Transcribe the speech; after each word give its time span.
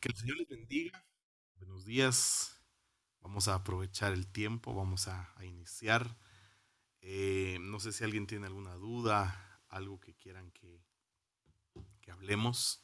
Que 0.00 0.08
el 0.08 0.16
Señor 0.16 0.38
les 0.38 0.48
bendiga. 0.48 1.04
Buenos 1.56 1.84
días. 1.84 2.58
Vamos 3.20 3.48
a 3.48 3.54
aprovechar 3.54 4.14
el 4.14 4.26
tiempo, 4.32 4.72
vamos 4.72 5.08
a, 5.08 5.30
iniciar. 5.42 6.16
Eh, 7.02 7.58
no 7.60 7.80
sé 7.80 7.92
si 7.92 8.02
alguien 8.02 8.26
tiene 8.26 8.46
alguna 8.46 8.76
duda, 8.76 9.60
algo 9.68 10.00
que 10.00 10.14
quieran 10.14 10.52
que, 10.52 10.82
hablemos 12.10 12.82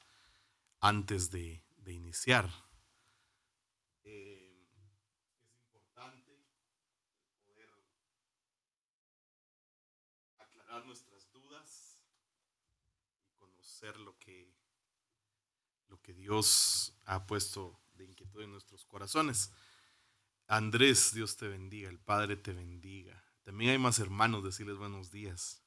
antes 0.79 1.31
de, 1.31 1.65
iniciar. 1.87 2.51
Eh, 4.05 4.69
es 5.43 5.55
importante 5.55 6.47
poder 7.47 7.71
aclarar 10.37 10.85
nuestras 10.85 11.33
dudas 11.33 11.99
y 13.25 13.31
conocer 13.39 13.99
lo 13.99 14.19
que 14.19 14.55
lo 15.89 16.01
que 16.03 16.13
Dios 16.13 16.96
ha 17.07 17.27
puesto 17.27 17.81
de 17.95 18.05
inquietud 18.05 18.43
en 18.43 18.53
nuestros 18.53 18.85
corazones. 18.85 19.53
Andrés, 20.49 21.15
Dios 21.15 21.37
te 21.37 21.49
bendiga, 21.49 21.89
el 21.89 21.99
Padre 21.99 22.37
te 22.37 22.53
bendiga. 22.53 23.25
También 23.43 23.71
hay 23.71 23.79
más 23.79 23.99
hermanos, 23.99 24.45
decirles 24.45 24.77
buenos 24.77 25.11
días. 25.11 25.63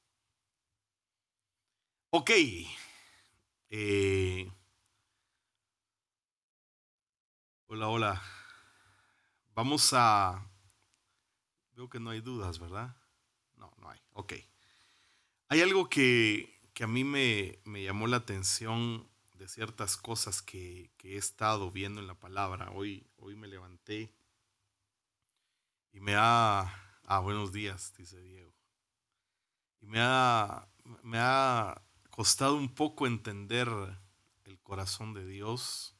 Ok. 2.10 2.30
Eh, 3.70 4.52
hola, 7.66 7.88
hola. 7.88 8.22
Vamos 9.54 9.90
a... 9.92 10.46
Veo 11.72 11.88
que 11.88 12.00
no 12.00 12.10
hay 12.10 12.20
dudas, 12.20 12.58
¿verdad? 12.58 12.96
No, 13.54 13.72
no 13.78 13.90
hay. 13.90 14.00
Ok. 14.12 14.34
Hay 15.48 15.62
algo 15.62 15.88
que, 15.88 16.60
que 16.74 16.84
a 16.84 16.86
mí 16.86 17.04
me, 17.04 17.60
me 17.64 17.82
llamó 17.82 18.06
la 18.06 18.18
atención 18.18 19.09
de 19.40 19.48
ciertas 19.48 19.96
cosas 19.96 20.42
que, 20.42 20.92
he 21.02 21.16
estado 21.16 21.72
viendo 21.72 21.98
en 21.98 22.06
la 22.06 22.14
palabra. 22.14 22.70
Hoy, 22.72 23.06
hoy 23.16 23.36
me 23.36 23.48
levanté 23.48 24.14
y 25.92 26.00
me 26.00 26.14
ha... 26.14 26.70
Ah, 27.04 27.20
buenos 27.20 27.50
días, 27.50 27.94
dice 27.96 28.20
Diego. 28.20 28.52
Y 29.80 29.86
me 29.86 29.98
ha, 29.98 30.68
me 31.02 31.16
ha 31.18 31.82
costado 32.10 32.54
un 32.54 32.74
poco 32.74 33.06
entender 33.06 33.66
el 34.44 34.60
corazón 34.60 35.14
de 35.14 35.26
Dios 35.26 35.96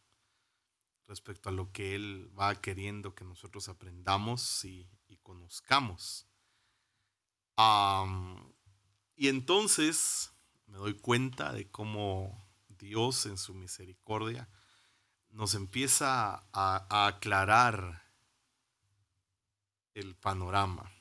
respecto 1.09 1.49
a 1.49 1.53
lo 1.53 1.73
que 1.73 1.95
Él 1.95 2.31
va 2.39 2.61
queriendo 2.61 3.15
que 3.15 3.25
nosotros 3.25 3.71
aprendamos 3.71 4.67
y, 4.67 4.87
conozcamos. 5.23 6.27
y 9.17 9.29
entonces 9.29 10.35
me 10.67 10.77
doy 10.77 10.95
cuenta 10.95 11.53
de 11.53 11.71
cómo 11.71 12.50
Dios 12.81 13.27
en 13.27 13.39
su 13.39 13.55
misericordia 13.55 14.49
nos 15.31 15.55
empieza 15.55 16.45
a, 16.53 17.07
aclarar 17.07 18.03
el 19.95 20.17
panorama 20.17 20.93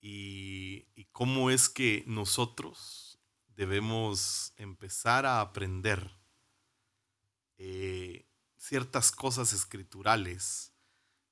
y, 0.00 0.86
cómo 1.12 1.50
es 1.50 1.68
que 1.68 2.04
nosotros 2.06 3.18
debemos 3.48 4.54
empezar 4.56 5.26
a 5.26 5.42
aprender 5.42 6.10
eh, 7.58 8.26
ciertas 8.56 9.12
cosas 9.12 9.52
escriturales 9.52 10.72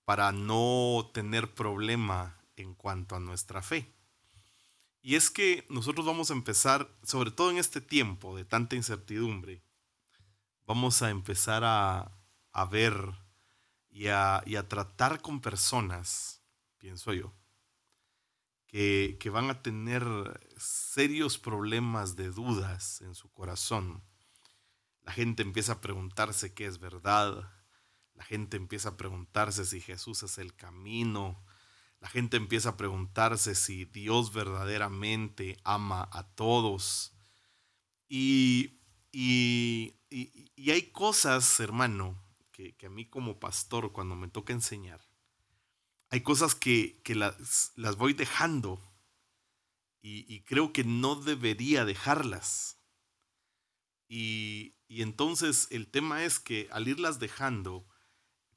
para 0.05 0.33
no 0.33 1.11
tener 1.15 1.55
problema 1.55 2.39
en 2.56 2.75
cuanto 2.75 3.17
a 3.17 3.20
nuestra 3.20 3.62
fe. 3.62 3.91
Y 5.03 5.17
es 5.17 5.31
que 5.31 5.67
nosotros 5.70 6.05
vamos 6.05 6.31
a 6.31 6.34
empezar, 6.34 6.95
sobre 7.03 7.31
todo 7.31 7.51
en 7.51 7.59
este 7.59 7.81
tiempo 7.81 8.37
de 8.37 8.45
tanta 8.45 8.77
incertidumbre, 8.77 9.62
vamos 10.67 11.01
a 11.03 11.11
empezar 11.11 11.62
a, 11.65 12.17
ver 12.70 12.95
y 13.89 14.09
a, 14.09 14.43
tratar 14.69 15.23
con 15.23 15.41
personas, 15.41 16.43
pienso 16.78 17.15
yo, 17.15 17.33
que, 18.67 19.17
que 19.19 19.31
van 19.31 19.48
a 19.48 19.62
tener 19.62 20.05
serios 20.59 21.38
problemas 21.38 22.15
de 22.15 22.31
dudas 22.31 23.00
en 23.00 23.15
su 23.15 23.32
corazón. 23.32 24.05
La 25.03 25.12
gente 25.12 25.43
empieza 25.43 25.72
a 25.72 25.81
preguntarse 25.81 26.53
qué 26.53 26.67
es 26.67 26.78
verdad. 26.78 27.50
La 28.15 28.25
gente 28.25 28.59
empieza 28.59 28.91
a 28.91 28.97
preguntarse 28.99 29.65
si 29.65 29.81
Jesús 29.81 30.22
es 30.22 30.37
el 30.37 30.55
camino, 30.55 31.43
la 32.00 32.09
gente 32.09 32.38
empieza 32.38 32.71
a 32.71 32.77
preguntarse 32.77 33.55
si 33.55 33.84
Dios 33.84 34.33
verdaderamente 34.33 35.59
ama 35.65 36.09
a 36.12 36.25
todos. 36.34 37.12
Y, 38.09 38.81
y, 39.12 39.94
hay 40.71 40.91
cosas, 40.93 41.61
hermano, 41.61 42.21
que, 42.53 42.75
a 42.84 42.88
mí 42.88 43.06
como 43.06 43.38
pastor, 43.38 43.93
cuando 43.93 44.16
me 44.16 44.28
toca 44.28 44.53
enseñar, 44.53 45.00
hay 46.09 46.22
cosas 46.22 46.55
que, 46.55 47.00
las, 47.06 47.72
las, 47.77 47.97
voy 47.97 48.15
dejando 48.15 48.82
y, 50.03 50.41
creo 50.41 50.72
que 50.72 50.84
no 50.84 51.17
debería 51.17 51.84
dejarlas. 51.84 52.78
Y, 54.09 54.75
y 54.88 55.03
entonces 55.03 55.69
el 55.71 55.87
tema 55.87 56.25
es 56.25 56.41
que 56.41 56.69
al 56.72 56.88
irlas 56.88 57.21
dejando, 57.21 57.87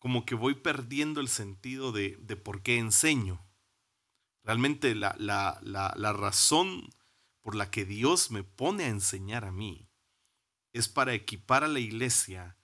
como 0.04 0.26
que 0.26 0.36
voy 0.36 0.56
perdiendo 0.56 1.22
el 1.22 1.30
sentido 1.30 1.94
de, 1.94 2.18
por 2.44 2.62
qué 2.62 2.78
enseño. 2.78 3.42
Realmente 4.44 4.96
la, 4.96 5.14
razón 6.12 6.90
por 7.40 7.56
la 7.56 7.72
que 7.72 7.86
Dios 7.86 8.30
me 8.30 8.44
pone 8.44 8.84
a 8.84 8.90
enseñar 8.90 9.46
a 9.46 9.54
mí 9.54 9.88
es 10.74 10.90
para 10.90 11.14
equipar 11.14 11.64
a 11.64 11.70
la 11.70 11.80
iglesia 11.80 12.58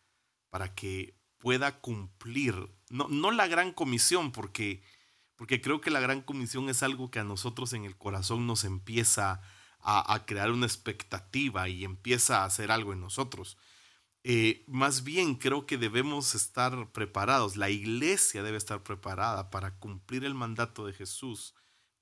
para 0.50 0.76
que 0.76 1.16
pueda 1.38 1.80
cumplir, 1.80 2.74
no, 2.90 3.08
no 3.08 3.32
la 3.32 3.48
gran 3.48 3.72
comisión, 3.72 4.34
porque, 4.34 4.84
porque 5.38 5.62
creo 5.62 5.80
que 5.80 5.92
la 5.92 6.02
gran 6.02 6.22
comisión 6.22 6.68
es 6.68 6.84
algo 6.84 7.10
que 7.10 7.20
a 7.20 7.24
nosotros 7.24 7.72
en 7.72 7.86
el 7.86 7.96
corazón 7.96 8.48
nos 8.48 8.66
empieza 8.66 9.40
a, 9.80 10.14
a 10.14 10.26
crear 10.26 10.52
una 10.52 10.66
expectativa 10.66 11.70
y 11.70 11.86
empieza 11.86 12.42
a 12.42 12.46
hacer 12.48 12.70
algo 12.70 12.92
en 12.92 13.00
nosotros. 13.00 13.58
Eh, 14.32 14.64
más 14.68 15.04
bien 15.04 15.34
creo 15.34 15.66
que 15.66 15.80
debemos 15.80 16.36
estar 16.36 16.92
preparados, 16.92 17.56
la 17.56 17.72
iglesia 17.72 18.44
debe 18.44 18.60
estar 18.60 18.84
preparada 18.84 19.50
para 19.50 19.80
cumplir 19.80 20.24
el 20.24 20.36
mandato 20.36 20.86
de 20.86 20.94
Jesús 20.94 21.56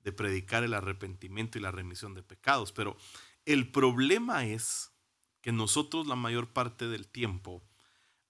de 0.04 0.12
predicar 0.12 0.62
el 0.62 0.74
arrepentimiento 0.74 1.56
y 1.56 1.62
la 1.62 1.70
remisión 1.70 2.12
de 2.12 2.22
pecados. 2.22 2.70
Pero 2.70 2.98
el 3.46 3.70
problema 3.70 4.44
es 4.44 4.92
que 5.40 5.52
nosotros 5.52 6.06
la 6.06 6.16
mayor 6.16 6.52
parte 6.52 6.86
del 6.86 7.08
tiempo 7.08 7.66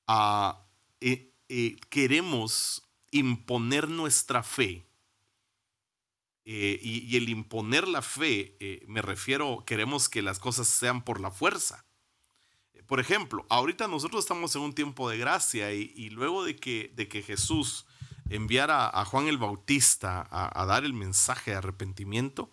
ah, 0.07 0.65
eh, 1.01 1.35
eh, 1.49 1.75
queremos 1.91 2.89
imponer 3.11 3.89
nuestra 3.89 4.45
fe. 4.45 4.87
y, 6.45 7.01
y, 7.05 7.17
el 7.17 7.29
imponer 7.29 7.89
la 7.89 8.03
fe, 8.03 8.57
me 8.87 9.03
refiero, 9.03 9.65
queremos 9.67 10.09
que 10.09 10.23
las 10.23 10.39
cosas 10.39 10.69
sean 10.69 11.03
por 11.03 11.21
la 11.21 11.33
fuerza 11.33 11.88
por 12.89 13.01
ejemplo, 13.01 13.45
ahorita 13.51 13.87
nosotros 13.87 14.25
estamos 14.25 14.57
en 14.57 14.63
un 14.63 14.73
tiempo 14.73 15.11
de 15.11 15.19
gracia 15.19 15.75
y, 15.75 16.09
luego 16.09 16.43
de 16.43 16.57
que, 16.57 16.91
de 16.97 17.07
que 17.07 17.23
Jesús 17.23 17.85
enviara 18.31 18.89
a 18.89 19.05
Juan 19.05 19.29
el 19.29 19.37
Bautista 19.37 20.27
a, 20.31 20.65
dar 20.65 20.87
el 20.87 20.95
mensaje 20.95 21.51
de 21.51 21.59
arrepentimiento, 21.59 22.51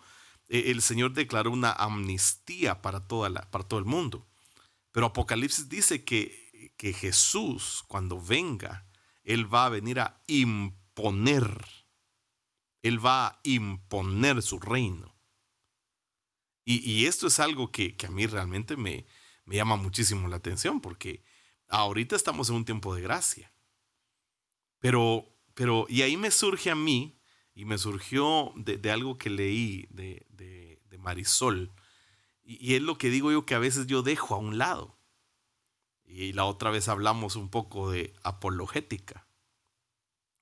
eh, 0.48 0.64
el 0.66 0.82
Señor 0.82 1.14
declaró 1.14 1.50
una 1.50 1.72
amnistía 1.72 2.82
para, 2.82 3.08
toda 3.08 3.30
la, 3.30 3.50
para 3.50 3.64
todo 3.64 3.80
el 3.80 3.86
mundo. 3.86 4.26
Pero 4.92 5.06
Apocalipsis 5.06 5.70
dice 5.70 6.04
que, 6.04 6.74
que 6.76 6.92
Jesús, 6.92 7.82
cuando 7.88 8.20
venga, 8.20 8.86
Él 9.24 9.52
va 9.52 9.64
a 9.64 9.70
venir 9.70 10.00
a 10.00 10.20
imponer, 10.26 11.66
Él 12.82 13.04
va 13.04 13.26
a 13.28 13.40
imponer 13.42 14.42
su 14.42 14.58
reino. 14.58 15.16
Y, 16.68 17.06
esto 17.06 17.28
es 17.28 17.38
algo 17.38 17.70
que, 17.70 17.96
que 17.96 18.06
a 18.06 18.10
mí 18.10 18.26
realmente 18.26 18.76
me, 18.76 19.06
me 19.46 19.56
llama 19.56 19.76
muchísimo 19.76 20.28
la 20.28 20.36
atención 20.36 20.80
porque 20.80 21.24
ahorita 21.68 22.14
estamos 22.14 22.50
en 22.50 22.56
un 22.56 22.64
tiempo 22.64 22.94
de 22.94 23.02
gracia. 23.02 23.52
Pero, 24.78 25.24
pero, 25.54 25.86
y 25.88 26.02
ahí 26.02 26.16
me 26.16 26.30
surge 26.30 26.70
a 26.70 26.74
mí, 26.74 27.18
y 27.54 27.64
me 27.64 27.78
surgió 27.78 28.52
de, 28.56 28.90
algo 28.90 29.16
que 29.16 29.30
leí 29.30 29.86
de, 29.90 30.26
de, 30.28 30.98
Marisol, 30.98 31.72
y, 32.42 32.74
es 32.74 32.82
lo 32.82 32.98
que 32.98 33.10
digo 33.10 33.30
yo 33.30 33.46
que 33.46 33.54
a 33.54 33.58
veces 33.58 33.86
yo 33.86 34.02
dejo 34.02 34.34
a 34.34 34.38
un 34.38 34.58
lado. 34.58 34.98
Y 36.04 36.32
la 36.32 36.44
otra 36.44 36.70
vez 36.70 36.88
hablamos 36.88 37.36
un 37.36 37.48
poco 37.48 37.90
de 37.90 38.12
apologética. 38.22 39.26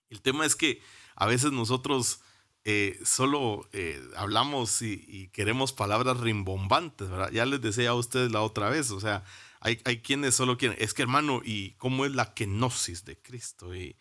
El 0.08 0.22
tema 0.22 0.44
es 0.44 0.56
que 0.56 0.82
a 1.16 1.26
veces 1.26 1.52
nosotros 1.52 2.20
eh, 2.66 2.98
solo 3.04 3.68
eh, 3.72 4.02
hablamos 4.16 4.80
y, 4.80 5.28
queremos 5.34 5.74
palabras 5.74 6.18
rimbombantes, 6.20 7.10
¿verdad? 7.10 7.30
Ya 7.30 7.44
les 7.44 7.60
decía 7.60 7.90
a 7.90 7.94
ustedes 7.94 8.32
la 8.32 8.40
otra 8.40 8.70
vez, 8.70 8.90
o 8.90 9.00
sea, 9.00 9.22
hay, 9.60 9.82
hay 9.84 10.00
quienes 10.00 10.34
solo 10.34 10.56
quieren, 10.56 10.78
es 10.80 10.94
que 10.94 11.02
hermano, 11.02 11.42
¿y 11.44 11.72
cómo 11.72 12.06
es 12.06 12.12
la 12.12 12.32
kenosis 12.32 13.04
de 13.04 13.20
Cristo? 13.20 13.74
¿Y, 13.74 13.96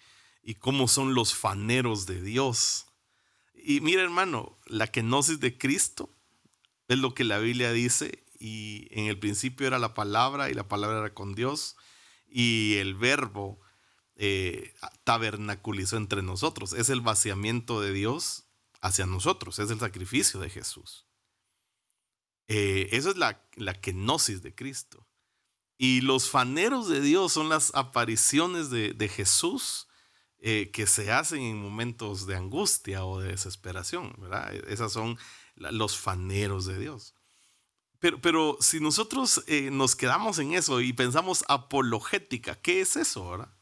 cómo 0.60 0.88
son 0.88 1.14
los 1.14 1.36
faneros 1.36 2.06
de 2.06 2.22
Dios? 2.22 2.88
Y 3.54 3.82
mira 3.82 4.02
hermano, 4.02 4.58
la 4.66 4.88
kenosis 4.88 5.42
de 5.42 5.58
Cristo 5.58 6.16
es 6.88 7.00
lo 7.00 7.14
que 7.14 7.26
la 7.26 7.40
Biblia 7.40 7.74
dice 7.74 8.24
y 8.40 8.88
en 8.92 9.08
el 9.08 9.20
principio 9.20 9.68
era 9.68 9.80
la 9.80 9.94
palabra 9.94 10.50
y 10.50 10.54
la 10.54 10.68
palabra 10.70 11.00
era 11.00 11.14
con 11.14 11.36
Dios 11.36 11.76
y 12.30 12.76
el 12.76 12.96
verbo 12.96 13.60
eh, 14.16 14.74
tabernaculizó 15.04 15.98
entre 15.98 16.22
nosotros. 16.22 16.74
Es 16.74 16.90
el 16.90 17.02
vaciamiento 17.02 17.82
de 17.82 17.94
Dios 17.94 18.43
hacia 18.84 19.06
nosotros, 19.06 19.58
es 19.60 19.72
el 19.72 19.80
sacrificio 19.80 20.42
de 20.42 20.50
Jesús. 20.50 21.08
Eh, 22.48 22.90
eso 22.92 23.10
es 23.10 23.18
la, 23.18 23.42
la 23.56 23.74
kenosis 23.74 24.44
de 24.44 24.54
Cristo. 24.54 25.08
Y 25.78 26.02
los 26.02 26.30
faneros 26.30 26.90
de 26.90 27.02
Dios 27.02 27.32
son 27.34 27.50
las 27.50 27.74
apariciones 27.74 28.70
de, 28.70 29.10
Jesús 29.10 29.88
eh, 30.40 30.70
que 30.72 30.86
se 30.86 31.12
hacen 31.12 31.42
en 31.42 31.62
momentos 31.62 32.28
de 32.28 32.36
angustia 32.36 33.06
o 33.06 33.20
de 33.20 33.30
desesperación, 33.30 34.14
¿verdad? 34.20 34.54
Esas 34.68 34.92
son 34.92 35.18
los 35.56 35.98
faneros 35.98 36.66
de 36.66 36.78
Dios. 36.78 37.16
Pero, 38.00 38.20
pero 38.20 38.58
si 38.60 38.82
nosotros 38.82 39.44
eh, 39.48 39.72
nos 39.72 39.96
quedamos 39.96 40.38
en 40.40 40.54
eso 40.54 40.82
y 40.82 40.92
pensamos 40.92 41.46
apologética, 41.48 42.56
¿qué 42.62 42.82
es 42.82 42.98
eso, 42.98 43.30
verdad? 43.30 43.56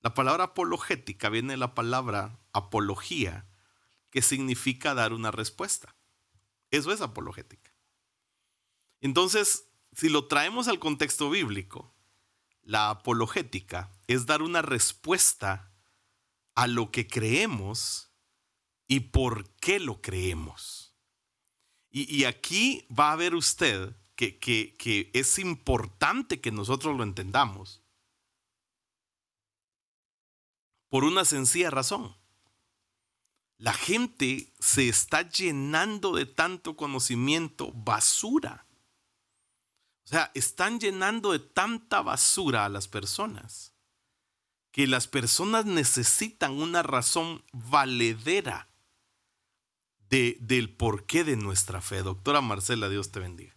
La 0.00 0.14
palabra 0.14 0.44
apologética 0.44 1.28
viene 1.28 1.52
de 1.52 1.56
la 1.56 1.74
palabra 1.74 2.40
apología, 2.52 3.47
que 4.10 4.22
significa 4.22 4.94
dar 4.94 5.12
una 5.12 5.30
respuesta. 5.30 5.94
Eso 6.70 6.92
es 6.92 7.00
apologética. 7.00 7.72
Entonces, 9.00 9.68
si 9.92 10.08
lo 10.08 10.26
traemos 10.26 10.68
al 10.68 10.78
contexto 10.78 11.30
bíblico, 11.30 11.94
la 12.62 12.90
apologética 12.90 13.90
es 14.06 14.26
dar 14.26 14.42
una 14.42 14.62
respuesta 14.62 15.72
a 16.54 16.66
lo 16.66 16.90
que 16.90 17.06
creemos 17.06 18.10
y 18.86 19.00
por 19.00 19.48
qué 19.56 19.80
lo 19.80 20.02
creemos. 20.02 20.94
Y, 21.90 22.24
aquí 22.24 22.86
va 22.88 23.12
a 23.12 23.16
ver 23.16 23.34
usted 23.34 23.96
que, 24.14 24.38
que 24.38 25.10
es 25.14 25.38
importante 25.38 26.40
que 26.40 26.52
nosotros 26.52 26.96
lo 26.96 27.02
entendamos 27.02 27.82
por 30.88 31.04
una 31.04 31.24
sencilla 31.24 31.70
razón. 31.70 32.17
La 33.58 33.72
gente 33.72 34.52
se 34.60 34.88
está 34.88 35.28
llenando 35.28 36.14
de 36.14 36.26
tanto 36.26 36.76
conocimiento 36.76 37.72
basura. 37.72 38.66
O 40.04 40.08
sea, 40.08 40.30
están 40.34 40.78
llenando 40.78 41.32
de 41.32 41.40
tanta 41.40 42.00
basura 42.00 42.64
a 42.64 42.68
las 42.68 42.88
personas 42.88 43.74
que 44.70 44.86
las 44.86 45.08
personas 45.08 45.64
necesitan 45.64 46.52
una 46.52 46.84
razón 46.84 47.44
valedera 47.52 48.68
de, 50.08 50.38
del 50.40 50.70
porqué 50.70 51.24
de 51.24 51.36
nuestra 51.36 51.80
fe. 51.80 52.02
Doctora 52.02 52.40
Marcela, 52.40 52.88
Dios 52.88 53.10
te 53.10 53.18
bendiga. 53.18 53.56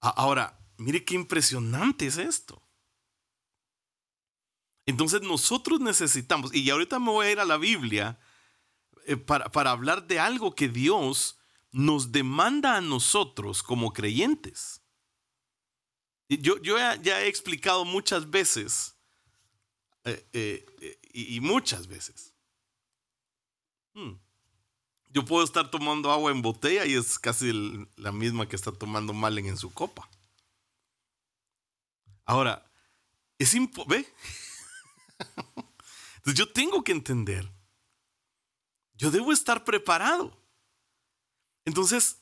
Ahora, 0.00 0.58
mire 0.76 1.04
qué 1.04 1.14
impresionante 1.14 2.08
es 2.08 2.18
esto. 2.18 2.60
Entonces 4.86 5.22
nosotros 5.22 5.78
necesitamos, 5.78 6.52
y 6.52 6.68
ahorita 6.68 6.98
me 6.98 7.10
voy 7.10 7.26
a 7.26 7.30
ir 7.30 7.38
a 7.38 7.44
la 7.44 7.56
Biblia 7.56 8.18
eh, 9.06 9.16
para, 9.16 9.70
hablar 9.70 10.06
de 10.06 10.18
algo 10.18 10.54
que 10.54 10.68
Dios 10.68 11.38
nos 11.70 12.12
demanda 12.12 12.76
a 12.76 12.80
nosotros 12.80 13.62
como 13.62 13.92
creyentes. 13.92 14.80
Yo, 16.28 16.56
ya 16.62 17.20
he 17.20 17.28
explicado 17.28 17.84
muchas 17.84 18.30
veces, 18.30 18.96
eh, 20.04 20.26
eh, 20.32 20.98
y, 21.12 21.40
muchas 21.40 21.86
veces. 21.86 22.34
Hmm. 23.94 24.14
Yo 25.10 25.24
puedo 25.24 25.44
estar 25.44 25.70
tomando 25.70 26.10
agua 26.10 26.32
en 26.32 26.40
botella 26.40 26.86
y 26.86 26.94
es 26.94 27.18
casi 27.18 27.52
la 27.96 28.12
misma 28.12 28.48
que 28.48 28.56
está 28.56 28.72
tomando 28.72 29.12
Malen 29.12 29.46
en 29.46 29.58
su 29.58 29.72
copa. 29.72 30.08
Ahora, 32.24 32.64
es 33.38 33.52
imposible. 33.54 34.06
Yo 36.24 36.50
tengo 36.50 36.82
que 36.82 36.92
entender. 36.92 37.50
Yo 38.94 39.10
debo 39.10 39.32
estar 39.32 39.64
preparado. 39.64 40.40
Entonces, 41.64 42.20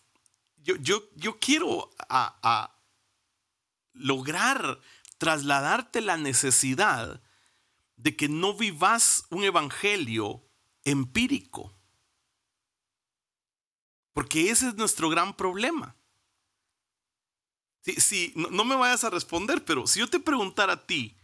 yo, 0.57 0.77
yo, 0.77 1.03
yo 1.17 1.39
quiero 1.39 1.91
lograr 3.93 4.81
trasladarte 5.19 6.01
la 6.01 6.17
necesidad 6.17 7.23
de 7.97 8.17
que 8.17 8.29
no 8.29 8.55
vivas 8.55 9.27
un 9.29 9.45
evangelio 9.45 10.43
empírico. 10.85 11.75
Porque 14.15 14.51
ese 14.51 14.69
es 14.69 14.75
nuestro 14.77 15.11
gran 15.11 15.37
problema. 15.37 15.95
Si, 17.83 18.33
no, 18.35 18.65
me 18.65 18.77
vayas 18.77 19.05
a 19.05 19.11
responder, 19.11 19.65
pero 19.65 19.87
si 19.87 20.01
yo 20.01 20.09
te 20.09 20.21
preguntara 20.21 20.75
a 20.75 20.87
ti, 20.87 21.19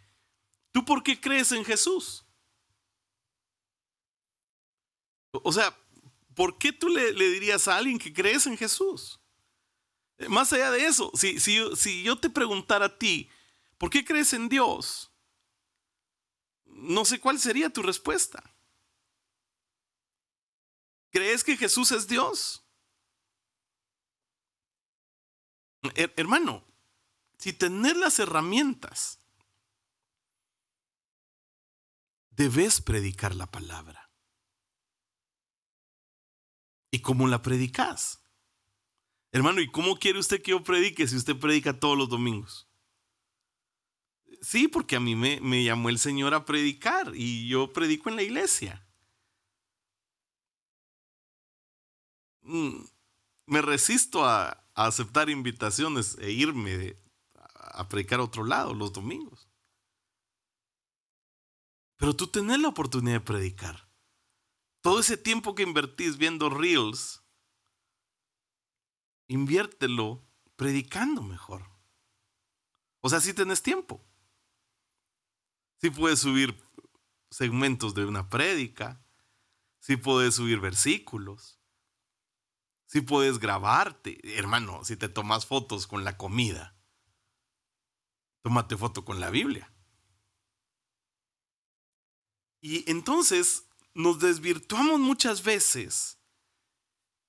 ¿tú 0.72 0.84
por 0.84 1.02
qué 1.02 1.18
crees 1.18 1.52
en 1.52 1.64
Jesús? 1.64 2.25
O 5.44 5.52
sea, 5.52 5.76
¿por 6.34 6.58
qué 6.58 6.72
tú 6.72 6.88
le, 6.88 7.12
dirías 7.12 7.66
a 7.68 7.76
alguien 7.76 7.98
que 7.98 8.12
crees 8.12 8.46
en 8.46 8.56
Jesús? 8.56 9.20
Más 10.28 10.52
allá 10.52 10.70
de 10.70 10.86
eso, 10.86 11.10
si, 11.14 11.38
si, 11.40 12.02
yo 12.02 12.18
te 12.18 12.30
preguntara 12.30 12.86
a 12.86 12.98
ti, 12.98 13.28
¿por 13.78 13.90
qué 13.90 14.04
crees 14.04 14.32
en 14.32 14.48
Dios? 14.48 15.12
No 16.64 17.04
sé 17.04 17.20
cuál 17.20 17.38
sería 17.38 17.70
tu 17.70 17.82
respuesta. 17.82 18.42
¿Crees 21.10 21.44
que 21.44 21.56
Jesús 21.56 21.92
es 21.92 22.06
Dios? 22.06 22.62
hermano, 26.16 26.64
si 27.38 27.52
tener 27.52 27.96
las 27.96 28.18
herramientas, 28.18 29.20
debes 32.30 32.80
predicar 32.80 33.34
la 33.34 33.46
palabra. 33.46 34.05
¿Y 36.96 37.00
cómo 37.00 37.28
la 37.28 37.42
predicas? 37.42 38.22
Hermano, 39.30 39.60
¿y 39.60 39.70
cómo 39.70 39.98
quiere 39.98 40.18
usted 40.18 40.40
que 40.40 40.52
yo 40.52 40.64
predique 40.64 41.06
si 41.06 41.14
usted 41.14 41.38
predica 41.38 41.78
todos 41.78 41.98
los 41.98 42.08
domingos? 42.08 42.70
Sí, 44.40 44.66
porque 44.66 44.96
a 44.96 45.00
mí 45.00 45.14
me, 45.14 45.62
llamó 45.62 45.90
el 45.90 45.98
Señor 45.98 46.32
a 46.32 46.46
predicar 46.46 47.12
y 47.14 47.48
yo 47.48 47.70
predico 47.70 48.08
en 48.08 48.16
la 48.16 48.22
iglesia. 48.22 48.82
Mm, 52.40 52.86
me 53.44 53.60
resisto 53.60 54.24
a, 54.24 54.64
aceptar 54.74 55.28
invitaciones 55.28 56.16
e 56.18 56.30
irme 56.30 56.96
a 57.74 57.86
predicar 57.90 58.20
a 58.20 58.24
otro 58.24 58.42
lado 58.42 58.72
los 58.72 58.90
domingos. 58.90 59.50
Pero 61.98 62.16
tú 62.16 62.26
tenés 62.28 62.58
la 62.58 62.68
oportunidad 62.68 63.16
de 63.16 63.20
predicar. 63.20 63.85
Todo 64.86 65.00
ese 65.00 65.16
tiempo 65.16 65.56
que 65.56 65.64
invertís 65.64 66.16
viendo 66.16 66.48
reels, 66.48 67.20
inviértelo 69.26 70.24
predicando 70.54 71.24
mejor. 71.24 71.68
O 73.00 73.08
sea, 73.08 73.20
si 73.20 73.34
tenés 73.34 73.64
tiempo. 73.64 74.00
Si 75.80 75.90
puedes 75.90 76.20
subir 76.20 76.56
segmentos 77.32 77.96
de 77.96 78.04
una 78.04 78.30
prédica, 78.30 79.04
si 79.80 79.96
puedes 79.96 80.36
subir 80.36 80.60
versículos, 80.60 81.58
si 82.86 83.00
puedes 83.00 83.40
grabarte. 83.40 84.20
Hermano, 84.38 84.84
si 84.84 84.96
te 84.96 85.08
tomas 85.08 85.46
fotos 85.46 85.88
con 85.88 86.04
la 86.04 86.16
comida, 86.16 86.78
tómate 88.40 88.76
foto 88.76 89.04
con 89.04 89.18
la 89.18 89.30
Biblia. 89.30 89.74
Y 92.60 92.88
entonces 92.88 93.65
nos 93.96 94.18
desvirtuamos 94.18 95.00
muchas 95.00 95.42
veces 95.42 96.18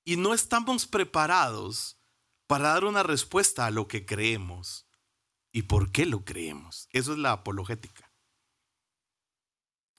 y 0.03 0.17
no 0.17 0.33
estamos 0.33 0.86
preparados 0.86 1.97
para 2.45 2.74
dar 2.74 2.83
una 2.83 3.03
respuesta 3.03 3.65
a 3.65 3.71
lo 3.71 3.88
que 3.88 4.05
creemos 4.05 4.86
y 5.53 5.63
por 5.63 5.93
qué 5.93 6.05
lo 6.05 6.25
creemos. 6.25 6.89
Eso 6.91 7.13
es 7.13 7.19
la 7.19 7.31
apologética. 7.31 8.12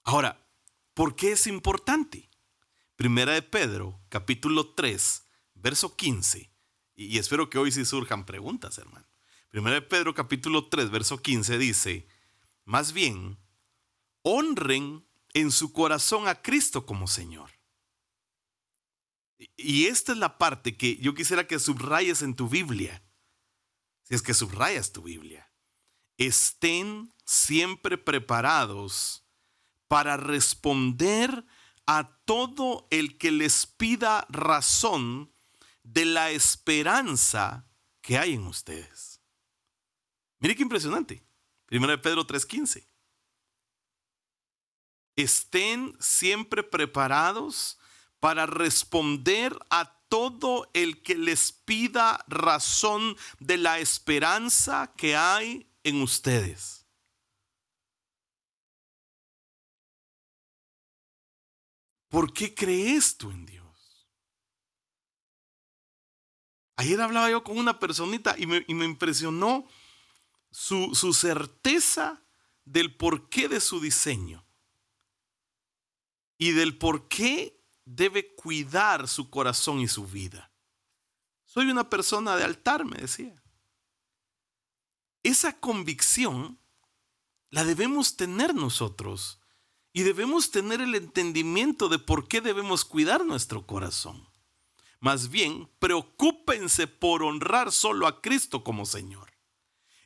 Ahora, 0.03 0.47
¿por 0.93 1.15
qué 1.15 1.31
es 1.31 1.47
importante? 1.47 2.29
Primera 2.95 3.33
de 3.33 3.41
Pedro, 3.41 3.99
capítulo 4.09 4.75
3, 4.75 5.25
verso 5.55 5.95
15. 5.95 6.53
Y 6.95 7.17
espero 7.17 7.49
que 7.49 7.57
hoy 7.57 7.71
sí 7.71 7.83
surjan 7.83 8.27
preguntas, 8.27 8.77
hermano. 8.77 9.07
Primera 9.49 9.75
de 9.75 9.81
Pedro, 9.81 10.13
capítulo 10.13 10.67
3, 10.67 10.91
verso 10.91 11.19
15 11.19 11.57
dice, 11.57 12.07
más 12.63 12.93
bien, 12.93 13.39
honren 14.21 15.08
en 15.39 15.51
su 15.51 15.73
corazón 15.73 16.27
a 16.27 16.41
Cristo 16.41 16.85
como 16.85 17.07
Señor 17.07 17.49
y 19.55 19.85
esta 19.85 20.11
es 20.11 20.17
la 20.17 20.37
parte 20.37 20.75
que 20.75 20.97
yo 20.97 21.13
quisiera 21.13 21.47
que 21.47 21.59
subrayes 21.59 22.21
en 22.21 22.35
tu 22.35 22.49
Biblia. 22.49 23.03
Si 24.03 24.15
es 24.15 24.21
que 24.21 24.33
subrayas 24.33 24.91
tu 24.91 25.03
Biblia. 25.03 25.51
Estén 26.17 27.13
siempre 27.25 27.97
preparados 27.97 29.25
para 29.87 30.17
responder 30.17 31.45
a 31.85 32.19
todo 32.25 32.87
el 32.91 33.17
que 33.17 33.31
les 33.31 33.65
pida 33.65 34.27
razón 34.29 35.33
de 35.83 36.05
la 36.05 36.31
esperanza 36.31 37.67
que 38.01 38.17
hay 38.17 38.33
en 38.33 38.45
ustedes. 38.45 39.21
Mire 40.39 40.55
qué 40.55 40.63
impresionante. 40.63 41.25
Primera 41.65 41.93
de 41.93 41.97
Pedro 41.99 42.27
3:15. 42.27 42.88
Estén 45.19 45.97
siempre 45.99 46.63
preparados 46.63 47.77
para 48.21 48.45
responder 48.45 49.53
a 49.69 49.93
todo 50.07 50.69
el 50.73 51.03
que 51.03 51.15
les 51.15 51.51
pida 51.51 52.23
razón 52.29 53.17
de 53.37 53.57
la 53.57 53.79
esperanza 53.79 54.93
que 54.95 55.17
hay 55.17 55.69
en 55.83 56.01
ustedes. 56.01 56.85
¿Por 62.07 62.31
qué 62.31 62.55
crees 62.55 63.17
tú 63.17 63.29
en 63.29 63.45
Dios? 63.45 64.07
Ayer 66.77 67.01
hablaba 67.01 67.29
yo 67.29 67.43
con 67.43 67.57
una 67.57 67.77
personita 67.77 68.35
y 68.37 68.45
me, 68.45 68.63
impresionó 68.69 69.67
su, 70.49 70.95
su 70.95 71.11
certeza 71.11 72.23
del 72.63 72.95
porqué 72.95 73.49
de 73.49 73.59
su 73.59 73.81
diseño 73.81 74.45
y 76.39 76.53
del 76.53 76.77
por 76.77 77.07
qué 77.07 77.61
debe 77.85 78.33
cuidar 78.33 79.07
su 79.07 79.29
corazón 79.29 79.81
y 79.81 79.87
su 79.87 80.07
vida. 80.07 80.51
Soy 81.45 81.69
una 81.69 81.89
persona 81.89 82.37
de 82.37 82.45
altar, 82.45 82.85
me 82.85 82.97
decía. 82.97 83.35
Esa 85.21 85.59
convicción 85.59 86.57
la 87.49 87.65
debemos 87.65 88.15
tener 88.15 88.55
nosotros 88.55 89.41
y 89.91 90.03
debemos 90.03 90.49
tener 90.49 90.81
el 90.81 90.95
entendimiento 90.95 91.89
de 91.89 91.99
por 91.99 92.27
qué 92.27 92.39
debemos 92.39 92.85
cuidar 92.85 93.25
nuestro 93.25 93.67
corazón. 93.67 94.29
Más 95.01 95.29
bien, 95.29 95.69
preocúpense 95.79 96.87
por 96.87 97.23
honrar 97.23 97.71
solo 97.71 98.07
a 98.07 98.21
Cristo 98.21 98.63
como 98.63 98.85
Señor. 98.85 99.33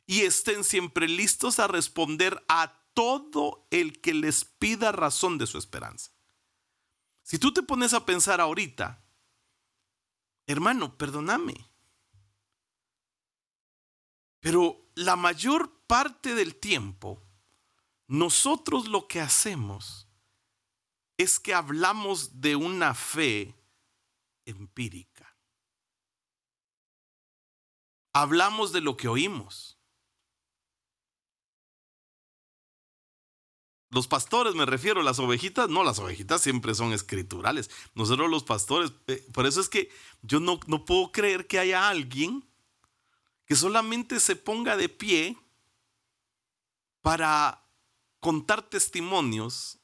Y 0.06 0.22
estén 0.22 0.64
siempre 0.64 1.06
listos 1.06 1.58
a 1.58 1.68
responder 1.68 2.44
a 2.48 2.80
todo 2.92 3.66
el 3.70 4.00
que 4.00 4.14
les 4.14 4.44
pida 4.44 4.90
razón 4.90 5.38
de 5.38 5.46
su 5.46 5.58
esperanza. 5.58 6.13
Si 7.24 7.38
tú 7.38 7.52
te 7.52 7.62
pones 7.62 7.94
a 7.94 8.04
pensar 8.04 8.40
ahorita, 8.40 9.02
hermano, 10.46 10.96
perdóname. 10.98 11.54
Pero 14.40 14.90
la 14.94 15.16
mayor 15.16 15.72
parte 15.86 16.34
del 16.34 16.54
tiempo, 16.54 17.26
nosotros 18.06 18.88
lo 18.88 19.08
que 19.08 19.22
hacemos 19.22 20.06
es 21.16 21.40
que 21.40 21.54
hablamos 21.54 22.42
de 22.42 22.56
una 22.56 22.94
fe 22.94 23.54
empírica. 24.44 25.34
Hablamos 28.12 28.70
de 28.72 28.82
lo 28.82 28.98
que 28.98 29.08
oímos. 29.08 29.73
Los 33.94 34.08
pastores, 34.08 34.56
me 34.56 34.66
refiero, 34.66 35.04
las 35.04 35.20
ovejitas, 35.20 35.68
no, 35.68 35.84
las 35.84 36.00
ovejitas 36.00 36.40
siempre 36.40 36.74
son 36.74 36.92
escriturales. 36.92 37.70
Nosotros 37.94 38.28
los 38.28 38.42
pastores, 38.42 38.92
eh, 39.06 39.24
por 39.32 39.46
eso 39.46 39.60
es 39.60 39.68
que 39.68 39.88
yo 40.20 40.40
no, 40.40 40.58
no 40.66 40.84
puedo 40.84 41.12
creer 41.12 41.46
que 41.46 41.60
haya 41.60 41.88
alguien 41.88 42.44
que 43.46 43.54
solamente 43.54 44.18
se 44.18 44.34
ponga 44.34 44.76
de 44.76 44.88
pie 44.88 45.38
para 47.02 47.62
contar 48.18 48.62
testimonios 48.62 49.78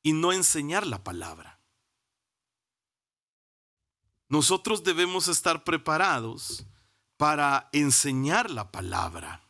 y 0.00 0.12
no 0.12 0.32
enseñar 0.32 0.86
la 0.86 1.02
palabra. 1.02 1.58
Nosotros 4.28 4.84
debemos 4.84 5.26
estar 5.26 5.64
preparados 5.64 6.66
para 7.16 7.68
enseñar 7.72 8.48
la 8.48 8.70
palabra. 8.70 9.42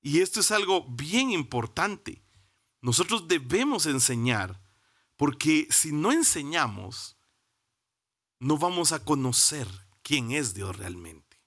Y 0.00 0.20
esto 0.20 0.38
es 0.38 0.52
algo 0.52 0.86
bien 0.88 1.32
importante. 1.32 2.22
Nosotros 2.80 3.28
debemos 3.28 3.86
enseñar 3.86 4.60
porque 5.16 5.66
si 5.70 5.92
no 5.92 6.12
enseñamos, 6.12 7.16
no 8.38 8.56
vamos 8.56 8.92
a 8.92 9.04
conocer 9.04 9.66
quién 10.02 10.30
es 10.30 10.54
Dios 10.54 10.76
realmente. 10.76 11.42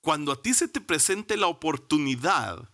Cuando 0.00 0.32
a 0.32 0.40
ti 0.40 0.54
se 0.54 0.68
te 0.68 0.80
presente 0.80 1.36
la 1.36 1.48
oportunidad, 1.48 2.72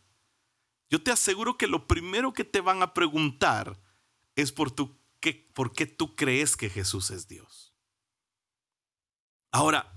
yo 0.88 1.02
te 1.02 1.10
aseguro 1.10 1.58
que 1.58 1.66
lo 1.66 1.88
primero 1.88 2.32
que 2.32 2.44
te 2.44 2.60
van 2.60 2.82
a 2.82 2.94
preguntar 2.94 3.82
es 4.36 4.52
por 4.52 4.70
tu 4.70 5.02
¿por 5.54 5.72
qué 5.72 5.86
tú 5.86 6.16
crees 6.16 6.56
que 6.56 6.70
Jesús 6.70 7.10
es 7.10 7.28
Dios? 7.28 7.72
Ahora, 9.52 9.92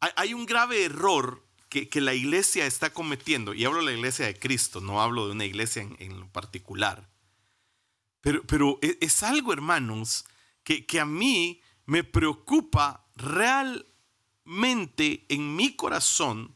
hay 0.00 0.34
un 0.34 0.46
grave 0.46 0.84
error 0.84 1.43
que, 1.82 2.00
la 2.00 2.14
iglesia 2.14 2.66
está 2.66 2.92
cometiendo, 2.92 3.52
y 3.52 3.64
hablo 3.64 3.80
de 3.80 3.86
la 3.86 3.92
iglesia 3.92 4.26
de 4.26 4.38
Cristo, 4.38 4.80
no 4.80 5.02
hablo 5.02 5.26
de 5.26 5.32
una 5.32 5.44
iglesia 5.44 5.82
en, 5.82 6.20
lo 6.20 6.28
particular, 6.28 7.08
pero, 8.20 8.42
pero 8.44 8.78
e, 8.80 8.96
es, 9.00 9.22
algo, 9.22 9.52
hermanos, 9.52 10.24
que, 10.62 10.86
que 10.86 11.00
a 11.00 11.04
mí 11.04 11.60
me 11.84 12.04
preocupa 12.04 13.04
realmente 13.16 13.84
en 15.28 15.56
mi 15.56 15.74
corazón, 15.74 16.54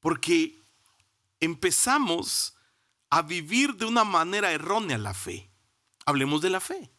porque 0.00 0.58
empezamos 1.38 2.56
a 3.10 3.22
vivir 3.22 3.76
de 3.76 3.86
una 3.86 4.04
manera 4.04 4.52
errónea 4.52 4.98
la 4.98 5.14
fe. 5.14 5.50
Hablemos 6.04 6.40
de 6.40 6.50
la 6.50 6.60
fe. 6.60 6.90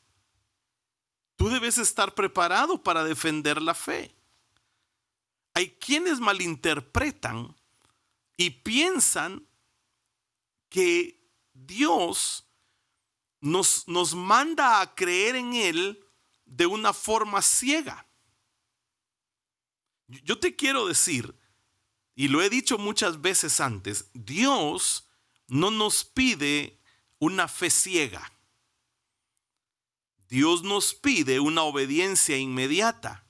Tú 1.35 1.49
debes 1.49 1.77
estar 1.77 2.13
preparado 2.13 2.83
para 2.83 3.03
defender 3.03 3.61
la 3.61 3.73
fe. 3.73 4.15
Hay 5.53 5.72
quienes 5.72 6.20
malinterpretan 6.20 7.55
y 8.38 8.50
piensan 8.50 9.48
que 10.70 11.22
Dios 11.53 12.48
nos, 13.41 13.88
nos 13.88 14.15
manda 14.15 14.81
a 14.81 14.96
creer 14.96 15.36
en 15.36 15.53
Él 15.53 16.05
de 16.46 16.65
una 16.65 16.93
forma 16.93 17.41
ciega. 17.41 18.08
Yo 20.08 20.39
te 20.39 20.55
quiero 20.55 20.88
decir, 20.88 21.38
y 22.15 22.27
lo 22.27 22.41
he 22.41 22.50
dicho 22.50 22.77
muchas 22.77 23.22
veces 23.22 23.60
antes, 23.60 24.10
Dios 24.13 25.08
no 25.48 25.72
nos 25.72 26.03
pide 26.03 26.79
una 27.20 27.48
fe 27.48 27.70
ciega. 27.70 28.31
Dios 30.27 30.63
nos 30.63 30.93
pide 30.93 31.39
una 31.39 31.63
obediencia 31.63 32.38
inmediata, 32.38 33.25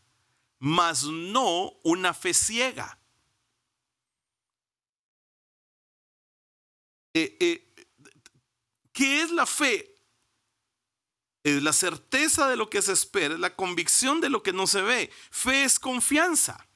mas 0.62 1.06
no 1.06 1.74
una 1.84 2.14
fe 2.14 2.36
ciega. 2.36 3.00
Eh, 7.16 7.36
eh, 7.40 7.76
¿Qué 8.94 9.24
es 9.24 9.32
la 9.32 9.48
fe? 9.48 9.96
Es 11.44 11.64
la 11.64 11.74
certeza 11.74 12.48
de 12.48 12.58
lo 12.58 12.70
que 12.70 12.84
se 12.84 12.94
espera, 12.94 13.34
es 13.34 13.40
la 13.40 13.56
convicción 13.56 14.22
de 14.22 14.30
lo 14.30 14.44
que 14.44 14.54
no 14.54 14.68
se 14.68 14.84
ve. 14.84 15.12
Fe 15.32 15.64
es 15.64 15.80
confianza. 15.80 16.70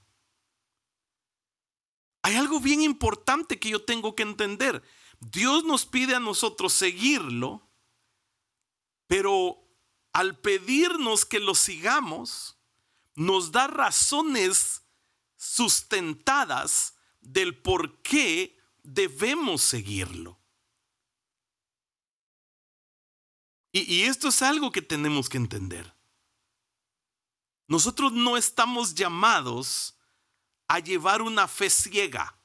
Hay 2.23 2.35
algo 2.37 2.59
bien 2.59 2.81
importante 2.81 3.59
que 3.59 3.69
yo 3.69 3.83
tengo 3.83 4.15
que 4.15 4.23
entender. 4.23 4.81
Dios 5.19 5.63
nos 5.63 5.85
pide 5.85 6.15
a 6.15 6.19
nosotros 6.19 6.73
seguirlo, 6.73 7.69
pero 9.05 9.63
al 10.11 10.39
pedirnos 10.39 11.23
que 11.23 11.39
lo 11.39 11.53
sigamos, 11.53 12.57
nos 13.15 13.51
da 13.51 13.67
razones 13.67 14.83
sustentadas 15.35 16.95
del 17.21 17.57
por 17.57 18.01
qué 18.01 18.57
debemos 18.83 19.61
seguirlo. 19.61 20.39
Y, 23.71 24.03
esto 24.03 24.29
es 24.29 24.41
algo 24.41 24.71
que 24.71 24.81
tenemos 24.81 25.27
que 25.27 25.35
entender. 25.35 25.93
Nosotros 27.67 28.13
no 28.13 28.37
estamos 28.37 28.95
llamados 28.95 29.97
a 30.69 30.79
llevar 30.79 31.21
una 31.21 31.45
fe 31.49 31.69
ciega. 31.69 32.39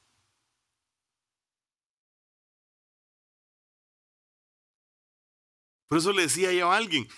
Por 5.86 5.98
eso 5.98 6.12
le 6.12 6.22
decía 6.22 6.52
yo 6.52 6.72
a 6.72 6.76
alguien, 6.76 7.08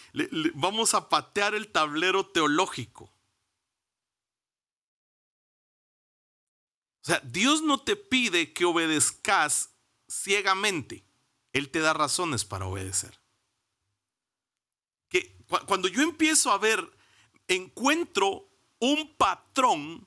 vamos 0.55 0.93
a 0.93 1.09
patear 1.09 1.55
el 1.55 1.73
tablero 1.73 2.27
teológico. 2.27 3.11
O 7.03 7.05
sea, 7.05 7.21
Dios 7.21 7.63
no 7.63 7.83
te 7.83 7.97
pide 7.97 8.53
que 8.53 8.65
obedezcas 8.65 9.71
ciegamente. 10.09 11.05
Él 11.53 11.71
te 11.71 11.81
da 11.81 11.93
razones 11.93 12.45
para 12.45 12.67
obedecer. 12.67 13.21
Que 15.09 15.37
cuando 15.67 15.89
yo 15.89 16.01
empiezo 16.03 16.53
a 16.53 16.59
ver, 16.59 16.89
encuentro 17.49 18.49
un 18.79 19.15
patrón 19.17 20.07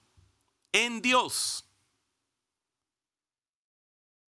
en 0.72 1.02
Dios. 1.02 1.66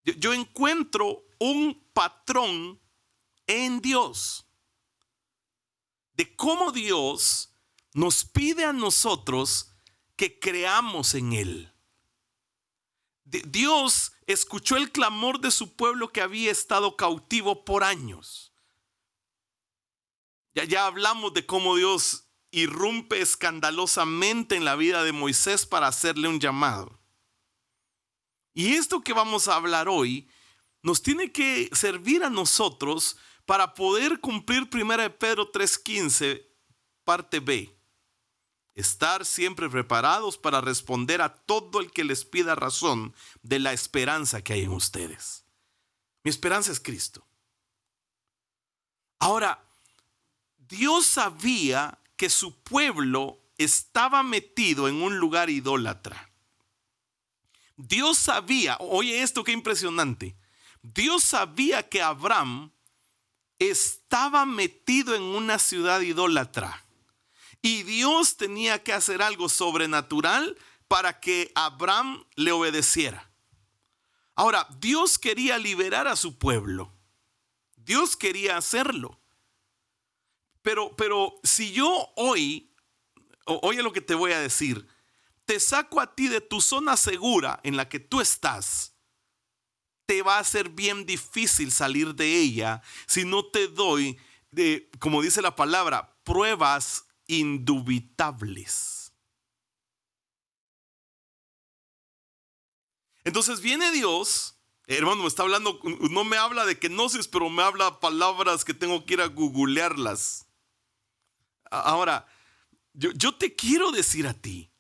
Yo 0.04 0.34
encuentro 0.34 1.26
un 1.40 1.90
patrón 1.94 2.82
en 3.48 3.82
Dios. 3.82 4.46
De 6.14 6.36
cómo 6.36 6.72
Dios 6.72 7.54
nos 7.94 8.26
pide 8.26 8.66
a 8.66 8.74
nosotros 8.74 9.72
que 10.16 10.38
creamos 10.40 11.14
en 11.14 11.34
Él. 11.34 11.77
Dios 13.30 14.14
escuchó 14.26 14.78
el 14.78 14.92
clamor 14.92 15.40
de 15.40 15.52
su 15.52 15.76
pueblo 15.76 16.12
que 16.12 16.22
había 16.22 16.52
estado 16.52 16.96
cautivo 16.96 17.66
por 17.66 17.84
años. 17.84 18.54
Ya, 20.56 20.64
ya 20.64 20.86
hablamos 20.86 21.34
de 21.34 21.46
cómo 21.46 21.76
Dios 21.76 22.30
irrumpe 22.52 23.22
escandalosamente 23.22 24.56
en 24.56 24.66
la 24.66 24.76
vida 24.76 25.04
de 25.04 25.12
Moisés 25.12 25.66
para 25.66 25.88
hacerle 25.88 26.28
un 26.28 26.40
llamado. 26.40 27.00
Y 28.54 28.74
esto 28.74 29.02
que 29.02 29.14
vamos 29.14 29.48
a 29.48 29.56
hablar 29.56 29.88
hoy 29.88 30.30
nos 30.82 31.02
tiene 31.02 31.32
que 31.32 31.70
servir 31.74 32.24
a 32.24 32.30
nosotros 32.30 33.18
para 33.46 33.74
poder 33.74 34.20
cumplir 34.20 34.70
1 34.72 35.18
Pedro 35.20 35.52
3:15, 35.52 36.48
parte 37.04 37.40
B. 37.40 37.77
Estar 38.78 39.26
siempre 39.26 39.72
preparados 39.72 40.38
para 40.38 40.62
responder 40.62 41.24
a 41.24 41.34
todo 41.34 41.80
el 41.80 41.90
que 41.90 42.04
les 42.04 42.26
pida 42.26 42.54
razón 42.54 43.16
de 43.42 43.58
la 43.58 43.74
esperanza 43.74 44.44
que 44.44 44.54
hay 44.54 44.66
en 44.66 44.72
ustedes. 44.72 45.46
Mi 46.24 46.30
esperanza 46.30 46.72
es 46.72 46.80
Cristo. 46.80 47.26
Ahora, 49.18 49.68
Dios 50.60 51.08
sabía 51.08 51.98
que 52.18 52.30
su 52.30 52.54
pueblo 52.62 53.40
estaba 53.58 54.22
metido 54.22 54.88
en 54.88 55.02
un 55.02 55.18
lugar 55.18 55.50
idólatra. 55.50 56.30
Dios 57.78 58.20
sabía, 58.20 58.78
oye 58.80 59.24
esto 59.24 59.44
qué 59.44 59.54
impresionante, 59.54 60.38
Dios 60.84 61.24
sabía 61.24 61.90
que 61.90 62.04
Abraham 62.04 62.72
estaba 63.58 64.46
metido 64.46 65.16
en 65.16 65.24
una 65.24 65.58
ciudad 65.58 66.02
idólatra 66.02 66.87
y 67.62 67.84
Dios 67.84 68.38
tenía 68.38 68.84
que 68.84 68.94
hacer 68.94 69.22
algo 69.22 69.50
sobrenatural 69.50 70.58
para 70.88 71.20
que 71.20 71.52
Abraham 71.56 72.26
le 72.36 72.52
obedeciera. 72.52 73.30
Ahora, 74.36 74.68
Dios 74.80 75.18
quería 75.18 75.58
liberar 75.58 76.08
a 76.08 76.16
su 76.16 76.38
pueblo. 76.38 76.94
Dios 77.76 78.16
quería 78.16 78.58
hacerlo. 78.58 79.20
Pero, 80.62 80.96
pero 80.96 81.40
si 81.44 81.72
yo 81.72 82.12
hoy, 82.16 82.72
oye 83.46 83.82
lo 83.82 83.94
que 83.94 84.02
te 84.02 84.16
voy 84.16 84.34
a 84.34 84.40
decir, 84.40 84.88
te 85.46 85.60
saco 85.60 86.00
a 86.02 86.14
ti 86.14 86.28
de 86.28 86.42
tu 86.42 86.62
zona 86.62 86.98
segura 86.98 87.60
en 87.64 87.78
la 87.78 87.90
que 87.90 88.00
tú 88.00 88.22
estás, 88.22 88.94
te 90.06 90.22
va 90.22 90.40
a 90.40 90.44
ser 90.44 90.70
bien 90.70 91.06
difícil 91.06 91.72
salir 91.72 92.16
de 92.16 92.38
ella 92.38 92.82
si 93.08 93.26
no 93.26 93.46
te 93.46 93.68
doy, 93.68 94.18
de, 94.52 94.90
como 95.00 95.22
dice 95.22 95.42
la 95.42 95.56
palabra, 95.56 96.16
pruebas 96.24 97.07
indubitables. 97.28 99.14
Entonces 103.24 103.60
viene 103.60 103.92
Dios, 103.92 104.58
hermano, 104.88 105.24
me 105.24 105.28
está 105.28 105.44
hablando, 105.44 105.80
no 105.84 106.24
me 106.24 106.38
habla 106.38 106.66
de 106.66 106.80
que 106.80 106.90
pero 107.30 107.50
me 107.50 107.62
habla 107.62 108.00
palabras 108.00 108.64
que 108.64 108.74
tengo 108.74 109.06
que 109.06 109.16
ir 109.16 109.22
a 109.22 109.28
googlearlas. 109.28 110.48
Ahora, 111.70 112.26
yo, 112.94 113.36
te 113.36 113.54
quiero 113.54 113.92
decir 113.92 114.28
a 114.28 114.34
ti, 114.34 114.72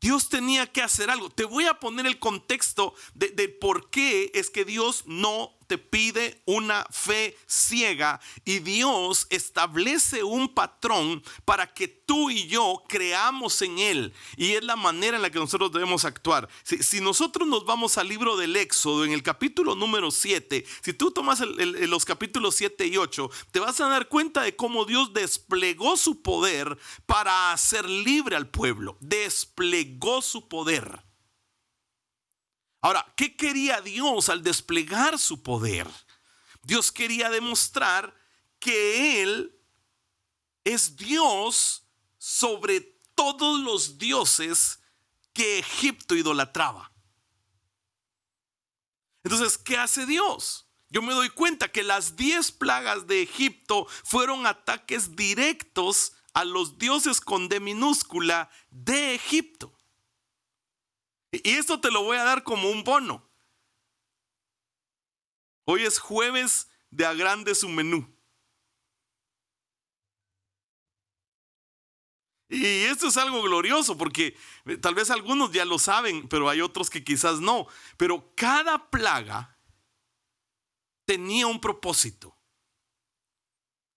Dios 0.00 0.28
tenía 0.28 0.66
que 0.66 0.82
hacer 0.82 1.10
algo. 1.10 1.28
Te 1.28 1.44
voy 1.44 1.66
a 1.66 1.80
poner 1.80 2.06
el 2.06 2.18
contexto 2.18 2.94
de, 3.14 3.30
de, 3.30 3.48
por 3.48 3.90
qué 3.90 4.30
es 4.34 4.48
que 4.48 4.64
Dios 4.64 5.04
no 5.06 5.58
pide 5.78 6.42
una 6.46 6.86
fe 6.90 7.36
ciega 7.46 8.20
y 8.44 8.58
Dios 8.60 9.26
establece 9.30 10.22
un 10.22 10.52
patrón 10.52 11.22
para 11.44 11.72
que 11.72 11.88
tú 11.88 12.30
y 12.30 12.46
yo 12.46 12.82
creamos 12.88 13.60
en 13.62 13.78
Él. 13.78 14.12
Y 14.36 14.52
es 14.52 14.64
la 14.64 14.76
manera 14.76 15.16
en 15.16 15.22
la 15.22 15.30
que 15.30 15.38
nosotros 15.38 15.72
debemos 15.72 16.04
actuar. 16.04 16.48
Si, 16.64 17.00
nosotros 17.00 17.48
nos 17.48 17.64
vamos 17.64 17.98
al 17.98 18.08
libro 18.08 18.36
del 18.36 18.56
Éxodo, 18.56 19.04
en 19.04 19.12
el 19.12 19.22
capítulo 19.22 19.74
número 19.74 20.10
7, 20.10 20.64
si 20.82 20.92
tú 20.92 21.10
tomas 21.10 21.40
los 21.40 22.04
capítulos 22.04 22.54
7 22.56 22.86
y 22.86 22.96
8, 22.96 23.30
te 23.50 23.60
vas 23.60 23.80
a 23.80 23.88
dar 23.88 24.08
cuenta 24.08 24.42
de 24.42 24.56
cómo 24.56 24.84
Dios 24.84 25.12
desplegó 25.12 25.96
su 25.96 26.22
poder 26.22 26.78
para 27.06 27.52
hacer 27.52 27.88
libre 27.88 28.36
al 28.36 28.48
pueblo. 28.48 28.96
Desplegó 29.00 30.22
su 30.22 30.48
poder. 30.48 31.11
Ahora, 32.82 33.06
¿qué 33.16 33.36
quería 33.36 33.80
Dios 33.80 34.28
al 34.28 34.42
desplegar 34.42 35.18
su 35.18 35.42
poder? 35.42 35.88
Dios 36.64 36.90
quería 36.90 37.30
demostrar 37.30 38.14
que 38.58 39.22
Él 39.22 39.56
es 40.64 40.96
Dios 40.96 41.84
sobre 42.18 42.80
todos 43.14 43.60
los 43.60 43.98
dioses 43.98 44.80
que 45.32 45.60
Egipto 45.60 46.16
idolatraba. 46.16 46.92
Entonces, 49.22 49.58
¿qué 49.58 49.76
hace 49.76 50.04
Dios? 50.04 50.66
Yo 50.90 51.02
me 51.02 51.14
doy 51.14 51.30
cuenta 51.30 51.70
que 51.70 51.84
las 51.84 52.16
diez 52.16 52.50
plagas 52.50 53.06
de 53.06 53.22
Egipto 53.22 53.86
fueron 54.04 54.46
ataques 54.46 55.14
directos 55.14 56.14
a 56.34 56.44
los 56.44 56.78
dioses 56.78 57.20
con 57.20 57.48
D 57.48 57.60
minúscula 57.60 58.50
de 58.70 59.14
Egipto. 59.14 59.72
Y 61.32 61.50
esto 61.54 61.80
te 61.80 61.90
lo 61.90 62.02
voy 62.02 62.18
a 62.18 62.24
dar 62.24 62.44
como 62.44 62.70
un 62.70 62.84
bono. 62.84 63.28
Hoy 65.64 65.84
es 65.84 65.98
jueves 65.98 66.68
de 66.90 67.06
agrande 67.06 67.54
su 67.54 67.68
menú. 67.68 68.14
Y 72.50 72.84
esto 72.84 73.08
es 73.08 73.16
algo 73.16 73.40
glorioso 73.40 73.96
porque 73.96 74.36
eh, 74.66 74.76
tal 74.76 74.94
vez 74.94 75.10
algunos 75.10 75.52
ya 75.52 75.64
lo 75.64 75.78
saben, 75.78 76.28
pero 76.28 76.50
hay 76.50 76.60
otros 76.60 76.90
que 76.90 77.02
quizás 77.02 77.40
no. 77.40 77.66
Pero 77.96 78.34
cada 78.36 78.90
plaga 78.90 79.58
tenía 81.06 81.46
un 81.46 81.62
propósito. 81.62 82.36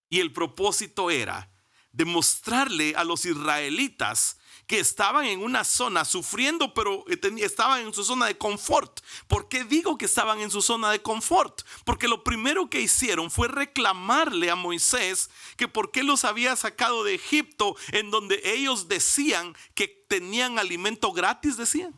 Y 0.09 0.21
el 0.21 0.31
propósito 0.31 1.11
era 1.11 1.51
demostrarle 1.95 2.93
a 2.95 3.03
los 3.03 3.25
israelitas 3.25 4.37
que 4.67 4.79
estaban 4.79 5.25
en 5.25 5.43
una 5.43 5.63
zona 5.63 6.05
sufriendo, 6.05 6.73
pero 6.73 7.05
eh, 7.07 7.19
estaban 7.37 7.81
en 7.85 7.93
su 7.93 8.03
zona 8.03 8.25
de 8.25 8.37
confort. 8.37 8.99
¿Por 9.27 9.47
qué 9.47 9.63
digo 9.63 9.97
que 9.97 10.05
estaban 10.05 10.39
en 10.39 10.49
su 10.49 10.61
zona 10.61 10.91
de 10.91 11.01
confort? 11.01 11.61
Porque 11.85 12.07
lo 12.07 12.23
primero 12.23 12.69
que 12.69 12.81
hicieron 12.81 13.29
fue 13.29 13.47
reclamarle 13.47 14.49
a 14.49 14.55
Moisés 14.55 15.29
que 15.55 15.67
por 15.67 15.91
qué 15.91 16.03
los 16.03 16.25
había 16.25 16.55
sacado 16.55 17.03
de 17.03 17.15
Egipto, 17.15 17.75
en 17.91 18.09
donde 18.11 18.41
ellos 18.43 18.87
decían 18.87 19.55
que 19.75 19.87
tenían 19.87 20.57
alimento 20.57 21.11
gratis, 21.11 21.57
decían. 21.57 21.93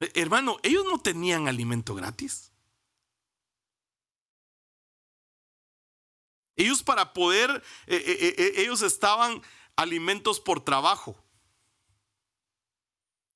Eh, 0.00 0.10
hermano, 0.14 0.58
ellos 0.62 0.84
no 0.84 0.98
tenían 0.98 1.46
alimento 1.46 1.94
gratis. 1.94 2.52
Ellos 6.58 6.82
para 6.82 7.14
poder, 7.14 7.62
eh, 7.86 8.54
ellos 8.56 8.82
estaban 8.82 9.40
alimentos 9.76 10.40
por 10.40 10.62
trabajo. 10.62 11.16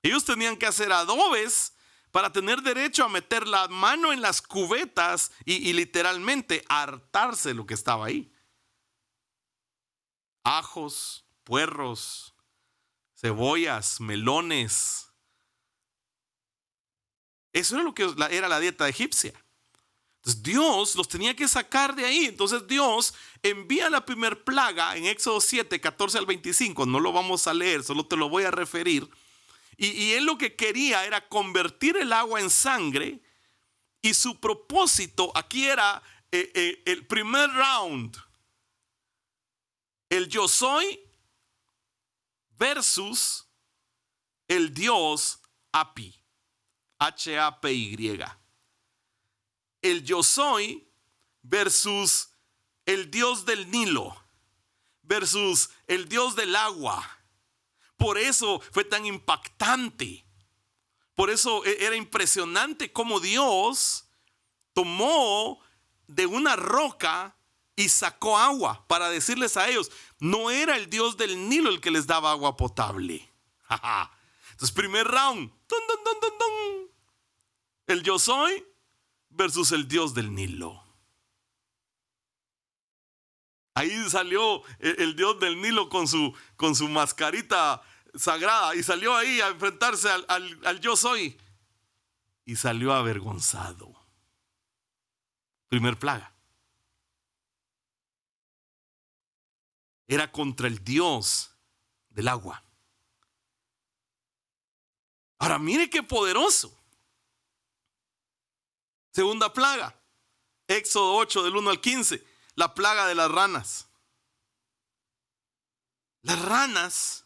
Ellos 0.03 0.25
tenían 0.25 0.57
que 0.57 0.67
hacer 0.67 0.93
adobes 0.93 1.73
para 2.11 2.31
tener 2.31 2.61
derecho 2.63 3.05
a 3.05 3.09
meter 3.09 3.47
la 3.47 3.69
mano 3.69 4.13
en 4.13 4.21
las 4.21 4.43
cubetas 4.43 5.31
y, 5.45 5.73
literalmente 5.73 6.65
hartarse 6.69 7.55
lo 7.55 7.65
que 7.65 7.75
estaba 7.75 8.07
ahí. 8.07 8.31
Ajos, 10.43 11.25
puerros, 11.45 12.35
cebollas, 13.15 14.01
melones. 14.01 15.09
Eso 17.53 17.77
era 17.77 17.85
lo 17.85 17.95
que 17.95 18.13
era 18.31 18.49
la 18.49 18.59
dieta 18.59 18.89
egipcia. 18.89 19.33
Dios 20.25 20.95
los 20.95 21.09
tenía 21.09 21.35
que 21.35 21.49
sacar 21.49 21.95
de 21.95 22.05
ahí. 22.05 22.27
Entonces 22.27 22.67
Dios 22.67 23.15
envía 23.43 23.91
la 23.91 24.05
primer 24.05 24.45
plaga 24.45 24.97
en 24.97 25.07
Éxodo 25.07 25.41
7, 25.41 25.81
14 25.81 26.19
al 26.19 26.27
25. 26.27 26.87
No 26.87 27.01
lo 27.01 27.13
vamos 27.13 27.47
a 27.47 27.55
leer, 27.55 27.83
solo 27.83 28.07
te 28.07 28.17
lo 28.17 28.29
voy 28.29 28.45
a 28.45 28.51
referir. 28.51 29.09
Y, 29.77 30.13
él 30.13 30.27
lo 30.27 30.39
que 30.39 30.55
quería 30.55 31.05
era 31.07 31.29
convertir 31.29 31.97
el 31.97 32.13
agua 32.13 32.41
en 32.41 32.51
sangre. 32.51 33.21
Y 34.01 34.15
su 34.15 34.39
propósito 34.39 35.33
aquí 35.35 35.67
era 35.67 36.03
eh, 36.31 36.51
eh, 36.55 36.83
el 36.87 37.07
primer 37.07 37.51
round. 37.51 38.17
El 40.09 40.29
yo 40.29 40.47
soy 40.47 41.01
versus 42.59 43.49
el 44.47 44.73
Dios 44.73 45.41
API. 45.73 46.15
H-A-P-Y 46.99 47.97
el 49.83 50.05
yo 50.05 50.23
soy 50.23 50.89
versus 51.43 52.31
el 52.87 53.11
Dios 53.11 53.45
del 53.45 53.71
Nilo, 53.71 54.17
versus 55.03 55.71
el 55.87 56.09
Dios 56.09 56.35
del 56.37 56.57
agua. 56.57 57.19
Por 57.97 58.19
eso 58.19 58.61
fue 58.71 58.85
tan 58.85 59.05
impactante. 59.07 60.25
Por 61.15 61.31
eso 61.31 61.65
e-, 61.65 61.85
era 61.85 61.97
impresionante 61.97 62.93
cómo 62.93 63.21
Dios 63.21 64.09
tomó 64.73 65.61
de 66.07 66.27
una 66.27 66.57
roca 66.57 67.37
y 67.77 67.89
sacó 67.89 68.39
agua 68.39 68.85
para 68.87 69.09
decirles 69.09 69.57
a 69.57 69.69
ellos, 69.69 69.91
no 70.19 70.51
era 70.51 70.77
el 70.77 70.91
Dios 70.91 71.17
del 71.17 71.49
Nilo 71.49 71.71
el 71.71 71.81
que 71.81 71.91
les 71.91 72.07
daba 72.07 72.31
agua 72.31 72.57
potable. 72.57 73.29
Entonces, 74.53 74.73
primer 74.73 75.07
round. 75.07 75.51
el 77.87 78.03
yo 78.03 78.19
soy 78.19 78.65
versus 79.33 79.73
el 79.73 79.89
Dios 79.89 80.15
del 80.15 80.35
Nilo. 80.35 80.83
Ahí 83.75 83.91
salió 84.11 84.63
el, 84.79 85.17
Dios 85.17 85.41
del 85.41 85.61
Nilo 85.61 85.89
con 85.89 86.07
su, 86.07 86.35
con 86.57 86.75
su 86.77 86.89
mascarita 86.89 87.83
sagrada 88.15 88.75
y 88.75 88.83
salió 88.83 89.17
ahí 89.17 89.41
a 89.41 89.49
enfrentarse 89.49 90.11
al, 90.11 90.27
al 90.29 90.81
yo 90.81 90.97
soy. 90.97 91.39
Y 92.45 92.57
salió 92.57 92.93
avergonzado. 92.93 93.95
Primer 95.69 95.99
plaga. 95.99 96.35
Era 100.07 100.31
contra 100.31 100.69
el 100.69 100.85
Dios 100.85 101.57
del 102.11 102.29
agua. 102.29 102.63
Ahora 105.39 105.59
mire 105.59 105.89
qué 105.89 106.03
poderoso. 106.03 106.82
Segunda 109.13 109.53
plaga. 109.53 109.95
Éxodo 110.67 111.15
8 111.15 111.43
del 111.43 111.57
1 111.57 111.71
al 111.71 111.81
15. 111.81 112.25
La 112.55 112.75
plaga 112.75 113.07
de 113.07 113.15
las 113.15 113.31
ranas. 113.31 113.89
Las 116.23 116.41
ranas 116.41 117.25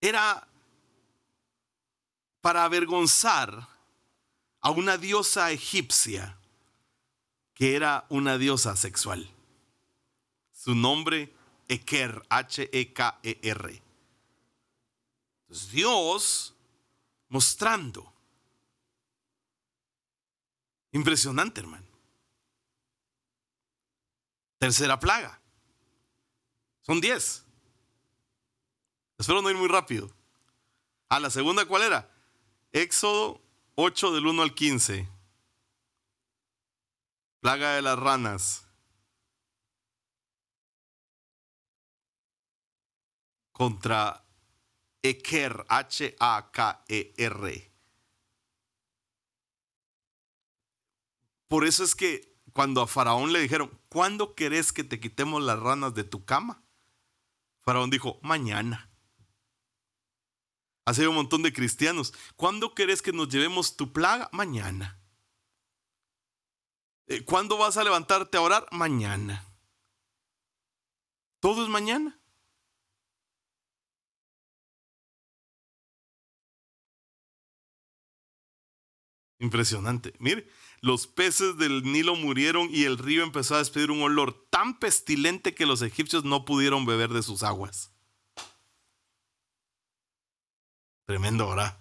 era 0.00 0.46
para 2.40 2.64
avergonzar 2.64 3.68
a 4.60 4.70
una 4.70 4.96
diosa 4.96 5.50
egipcia 5.50 6.38
que 7.54 7.74
era 7.74 8.06
una 8.08 8.38
diosa 8.38 8.76
sexual. 8.76 9.28
Su 10.52 10.74
nombre, 10.74 11.34
Eker, 11.66 12.24
H-E-K-E-R. 12.28 13.82
Dios 15.72 16.54
mostrando. 17.28 18.17
Impresionante, 20.92 21.60
hermano. 21.60 21.86
Tercera 24.58 24.98
plaga. 24.98 25.40
Son 26.82 27.00
diez. 27.00 27.44
Espero 29.18 29.42
no 29.42 29.50
ir 29.50 29.56
muy 29.56 29.68
rápido. 29.68 30.06
A 31.08 31.16
ah, 31.16 31.20
la 31.20 31.30
segunda, 31.30 31.66
¿cuál 31.66 31.82
era? 31.82 32.10
Éxodo 32.72 33.40
8 33.76 34.12
del 34.12 34.26
1 34.26 34.42
al 34.42 34.54
15. 34.54 35.08
Plaga 37.40 37.74
de 37.74 37.82
las 37.82 37.98
ranas. 37.98 38.66
Contra 43.52 44.24
Eker, 45.02 45.64
H-A-K-E-R. 45.68 47.67
Por 51.48 51.64
eso 51.64 51.82
es 51.82 51.94
que 51.94 52.36
cuando 52.52 52.82
a 52.82 52.86
Faraón 52.86 53.32
le 53.32 53.40
dijeron, 53.40 53.70
¿cuándo 53.88 54.34
querés 54.34 54.72
que 54.72 54.84
te 54.84 55.00
quitemos 55.00 55.42
las 55.42 55.58
ranas 55.58 55.94
de 55.94 56.04
tu 56.04 56.24
cama? 56.24 56.62
Faraón 57.60 57.90
dijo, 57.90 58.20
mañana. 58.22 58.90
Hace 60.84 61.06
un 61.06 61.16
montón 61.16 61.42
de 61.42 61.52
cristianos, 61.52 62.14
¿cuándo 62.36 62.74
querés 62.74 63.02
que 63.02 63.12
nos 63.12 63.28
llevemos 63.28 63.76
tu 63.76 63.92
plaga? 63.92 64.28
Mañana. 64.32 64.98
Eh, 67.06 67.24
¿Cuándo 67.24 67.56
vas 67.58 67.76
a 67.76 67.84
levantarte 67.84 68.36
a 68.36 68.42
orar? 68.42 68.66
Mañana. 68.70 69.44
Todo 71.40 71.62
es 71.62 71.68
mañana. 71.68 72.18
Impresionante. 79.40 80.14
Mire, 80.18 80.48
los 80.80 81.06
peces 81.06 81.56
del 81.56 81.82
Nilo 81.82 82.14
murieron 82.14 82.68
y 82.70 82.84
el 82.84 82.98
río 82.98 83.22
empezó 83.22 83.54
a 83.54 83.58
despedir 83.58 83.90
un 83.90 84.02
olor 84.02 84.48
tan 84.50 84.78
pestilente 84.78 85.54
que 85.54 85.66
los 85.66 85.82
egipcios 85.82 86.24
no 86.24 86.44
pudieron 86.44 86.86
beber 86.86 87.10
de 87.10 87.22
sus 87.22 87.42
aguas. 87.42 87.90
Tremendo, 91.06 91.48
¿verdad? 91.48 91.80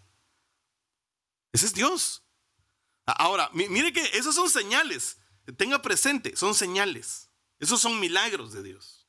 Ese 1.52 1.66
es 1.66 1.74
Dios. 1.74 2.24
Ahora, 3.06 3.50
mire 3.54 3.94
que 3.94 4.04
esas 4.18 4.36
son 4.36 4.50
señales. 4.50 5.18
Tenga 5.58 5.82
presente, 5.82 6.36
son 6.36 6.54
señales. 6.54 7.30
Esos 7.60 7.82
son 7.82 8.00
milagros 8.00 8.54
de 8.54 8.64
Dios. 8.64 9.08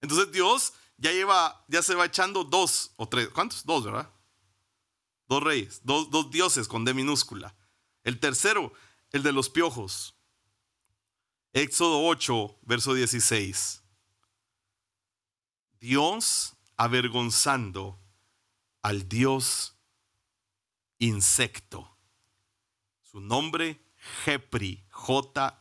Entonces 0.00 0.30
Dios 0.30 0.74
ya 0.98 1.12
lleva, 1.12 1.64
ya 1.68 1.82
se 1.82 1.94
va 1.94 2.06
echando 2.06 2.44
dos 2.44 2.92
o 2.96 3.08
tres, 3.08 3.28
¿cuántos? 3.30 3.64
Dos, 3.64 3.84
¿verdad? 3.84 4.10
Dos 5.28 5.42
reyes, 5.42 5.80
dos, 5.82 6.30
dioses 6.30 6.68
con 6.68 6.84
D 6.84 6.94
minúscula. 6.94 7.54
El 8.06 8.18
tercero, 8.20 8.72
el 9.10 9.24
de 9.24 9.32
los 9.32 9.50
piojos. 9.50 10.14
Éxodo 11.52 12.06
8, 12.06 12.60
verso 12.62 12.94
16. 12.94 13.82
Dios 15.80 16.54
avergonzando 16.76 17.98
al 18.80 19.08
Dios 19.08 19.74
insecto. 21.00 21.98
Su 23.02 23.18
nombre, 23.18 23.84
Jepri, 24.24 24.86
J-E-P-R-I. 24.90 25.56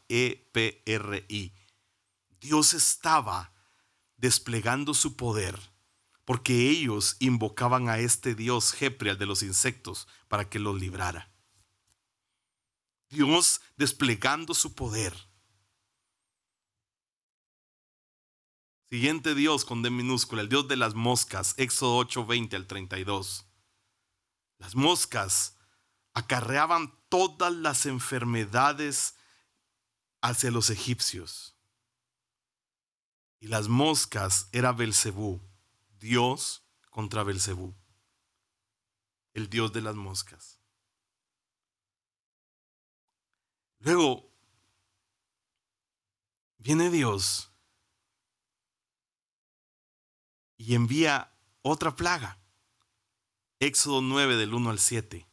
Dios 2.41 2.75
estaba 2.75 3.55
desplegando 4.17 4.93
su 4.93 5.15
poder 5.15 5.59
porque 6.25 6.69
ellos 6.69 7.17
invocaban 7.19 7.89
a 7.89 7.97
este 7.97 8.35
dios 8.35 8.71
Jeprial 8.71 9.17
de 9.17 9.25
los 9.25 9.41
insectos 9.41 10.07
para 10.27 10.47
que 10.47 10.59
los 10.59 10.79
librara. 10.79 11.34
Dios 13.15 13.61
desplegando 13.77 14.53
su 14.53 14.75
poder. 14.75 15.13
Siguiente 18.89 19.33
Dios 19.33 19.65
con 19.65 19.81
D 19.81 19.89
minúscula, 19.89 20.41
el 20.41 20.49
Dios 20.49 20.67
de 20.67 20.75
las 20.75 20.93
moscas, 20.93 21.55
Éxodo 21.57 21.97
8, 21.97 22.25
20 22.27 22.55
al 22.55 22.67
32. 22.67 23.47
Las 24.59 24.75
moscas 24.75 25.57
acarreaban 26.13 26.93
todas 27.09 27.51
las 27.51 27.87
enfermedades 27.87 29.15
hacia 30.21 30.51
los 30.51 30.69
egipcios. 30.69 31.55
Y 33.39 33.47
las 33.47 33.67
moscas 33.67 34.49
era 34.51 34.71
Belcebú, 34.71 35.41
Dios 35.99 36.63
contra 36.89 37.23
Belcebú, 37.23 37.75
el 39.33 39.49
Dios 39.49 39.73
de 39.73 39.81
las 39.81 39.95
moscas. 39.95 40.54
Luego 43.79 44.31
viene 46.57 46.89
Dios 46.89 47.51
y 50.57 50.75
envía 50.75 51.31
otra 51.61 51.95
plaga. 51.95 52.39
Éxodo 53.59 54.01
9 54.01 54.35
del 54.35 54.53
1 54.53 54.69
al 54.69 54.79
7. 54.79 55.27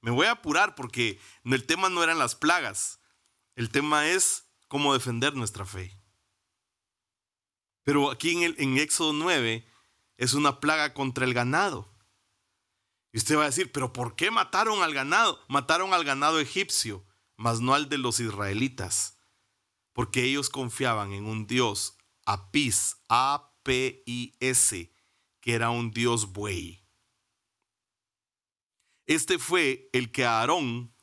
Me 0.00 0.10
voy 0.10 0.26
a 0.26 0.32
apurar 0.32 0.74
porque 0.74 1.20
el 1.44 1.64
tema 1.64 1.88
no 1.88 2.02
eran 2.02 2.18
las 2.18 2.34
plagas. 2.34 3.00
El 3.54 3.70
tema 3.70 4.08
es 4.08 4.48
cómo 4.68 4.92
defender 4.92 5.34
nuestra 5.34 5.64
fe. 5.64 5.96
Pero 7.84 8.10
aquí 8.10 8.42
en, 8.42 8.54
el, 8.58 8.78
Éxodo 8.78 9.12
9 9.12 9.66
es 10.16 10.34
una 10.34 10.60
plaga 10.60 10.94
contra 10.94 11.24
el 11.24 11.34
ganado. 11.34 11.92
Y 13.12 13.18
usted 13.18 13.36
va 13.36 13.42
a 13.42 13.46
decir, 13.46 13.70
pero 13.72 13.92
¿por 13.92 14.16
qué 14.16 14.30
mataron 14.30 14.82
al 14.82 14.94
ganado? 14.94 15.44
Mataron 15.48 15.92
al 15.92 16.04
ganado 16.04 16.40
egipcio, 16.40 17.04
mas 17.42 17.60
no 17.60 17.74
al 17.74 17.88
de 17.88 17.98
los 17.98 18.20
israelitas, 18.20 19.18
porque 19.92 20.22
ellos 20.22 20.48
confiaban 20.48 21.12
en 21.12 21.26
un 21.26 21.48
dios 21.48 21.98
Apis, 22.24 22.98
A-P-I-S, 23.08 24.92
que 25.40 25.52
era 25.52 25.70
un 25.70 25.90
dios 25.90 26.32
buey. 26.32 26.86
Este 29.06 29.40
fue 29.40 29.90
el 29.92 30.12
que 30.12 30.24
Aarón 30.24 30.94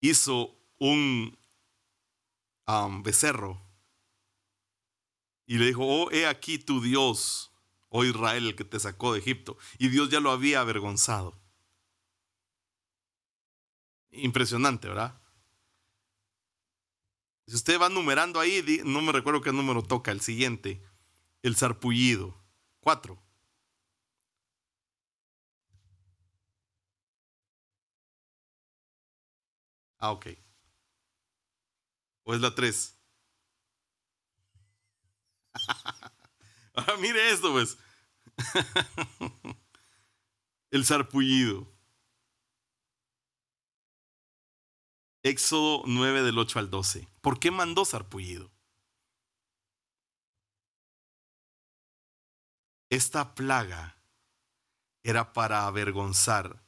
hizo 0.00 0.58
un 0.78 1.38
um, 2.66 3.02
becerro 3.02 3.60
y 5.46 5.58
le 5.58 5.66
dijo, 5.66 5.84
oh, 5.84 6.10
he 6.10 6.26
aquí 6.26 6.58
tu 6.58 6.80
Dios, 6.80 7.52
oh 7.90 8.02
Israel, 8.02 8.46
el 8.46 8.56
que 8.56 8.64
te 8.64 8.80
sacó 8.80 9.12
de 9.12 9.18
Egipto. 9.18 9.58
Y 9.78 9.88
Dios 9.88 10.08
ya 10.08 10.20
lo 10.20 10.30
había 10.30 10.60
avergonzado. 10.60 11.38
Impresionante, 14.12 14.88
¿verdad? 14.88 15.18
Si 17.46 17.56
usted 17.56 17.80
va 17.80 17.88
numerando 17.88 18.40
ahí, 18.40 18.80
no 18.84 19.00
me 19.02 19.12
recuerdo 19.12 19.40
qué 19.40 19.52
número 19.52 19.82
toca, 19.82 20.10
el 20.12 20.20
siguiente, 20.20 20.82
el 21.42 21.56
sarpullido. 21.56 22.36
Cuatro. 22.80 23.22
Ah, 29.98 30.10
ok. 30.12 30.26
¿O 32.24 32.34
es 32.34 32.40
la 32.40 32.54
tres? 32.54 32.96
Ahora 36.74 36.96
mire 36.98 37.30
esto, 37.30 37.52
pues. 37.52 37.78
El 40.70 40.84
sarpullido. 40.86 41.68
Éxodo 45.22 45.82
9 45.86 46.22
del 46.22 46.38
8 46.38 46.58
al 46.58 46.70
12. 46.70 47.08
¿Por 47.20 47.38
qué 47.38 47.50
mandó 47.50 47.84
sarpullido? 47.84 48.50
Esta 52.90 53.34
plaga 53.34 53.96
era 55.04 55.32
para 55.32 55.66
avergonzar. 55.66 56.62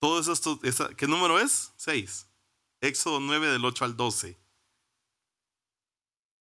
Todos 0.00 0.28
estos, 0.28 0.58
¿qué 0.96 1.06
número 1.06 1.38
es? 1.38 1.74
6. 1.76 2.26
Éxodo 2.80 3.20
9 3.20 3.48
del 3.48 3.64
8 3.64 3.84
al 3.84 3.96
12. 3.96 4.40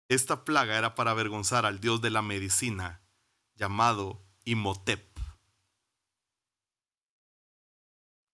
Esta 0.08 0.46
plaga 0.46 0.78
era 0.78 0.96
para 0.96 1.12
avergonzar 1.12 1.66
al 1.66 1.82
dios 1.82 2.02
de 2.02 2.10
la 2.10 2.22
medicina 2.22 3.02
llamado 3.56 4.26
Imhotep. 4.46 5.20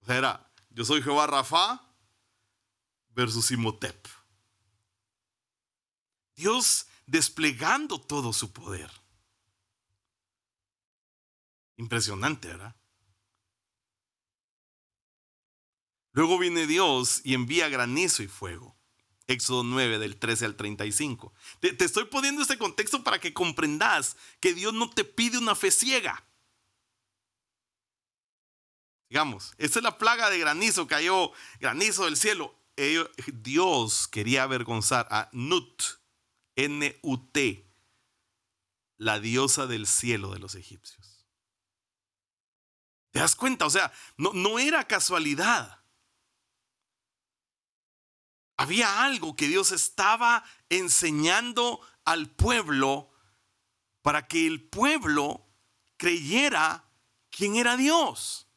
O 0.01 0.05
sea, 0.05 0.17
era, 0.17 0.51
yo 0.69 0.85
soy 0.85 1.01
Jehová 1.01 1.25
Rafa 1.25 1.88
versus 3.19 3.51
Imhotep. 3.51 4.07
Dios 6.37 6.87
desplegando 7.05 7.99
todo 7.99 8.31
su 8.31 8.53
poder. 8.53 8.89
Impresionante, 11.75 12.47
¿verdad? 12.47 12.75
Luego 16.13 16.37
viene 16.37 16.65
Dios 16.65 17.21
y 17.25 17.33
envía 17.33 17.67
granizo 17.67 18.23
y 18.23 18.27
fuego. 18.27 18.77
Éxodo 19.27 19.63
9 19.63 19.99
del 19.99 20.17
13 20.17 20.45
al 20.45 20.55
35. 20.55 21.33
Te, 21.59 21.73
te, 21.73 21.85
estoy 21.85 22.05
poniendo 22.05 22.41
este 22.41 22.57
contexto 22.57 23.03
para 23.03 23.19
que 23.19 23.33
comprendas 23.33 24.15
que 24.39 24.53
Dios 24.53 24.73
no 24.73 24.89
te 24.89 25.03
pide 25.03 25.37
una 25.37 25.55
fe 25.55 25.71
ciega. 25.71 26.25
Digamos, 29.09 29.53
esta 29.57 29.79
es 29.79 29.83
la 29.83 29.97
plaga 29.97 30.29
de 30.29 30.39
granizo, 30.39 30.87
cayó 30.87 31.31
granizo 31.59 32.05
del 32.05 32.15
cielo. 32.15 32.58
Dios 33.33 34.07
quería 34.07 34.43
avergonzar 34.43 35.07
a 35.11 35.29
Nut, 35.31 35.83
N-U-T, 36.55 37.69
la 38.97 39.19
diosa 39.19 39.67
del 39.67 39.87
cielo 39.87 40.31
de 40.31 40.39
los 40.39 40.55
egipcios. 40.55 41.25
¿Te 43.11 43.19
das 43.19 43.35
cuenta? 43.35 43.65
O 43.65 43.69
sea, 43.69 43.91
no, 44.17 44.33
no 44.33 44.59
era 44.59 44.87
casualidad. 44.87 45.83
Había 48.57 49.03
algo 49.03 49.35
que 49.35 49.47
Dios 49.47 49.71
estaba 49.71 50.43
enseñando 50.67 51.79
al 52.03 52.29
pueblo 52.29 53.09
para 54.01 54.27
que 54.27 54.45
el 54.45 54.67
pueblo 54.67 55.47
creyera 55.97 56.89
quién 57.29 57.55
era 57.55 57.77
Dios. 57.77 58.48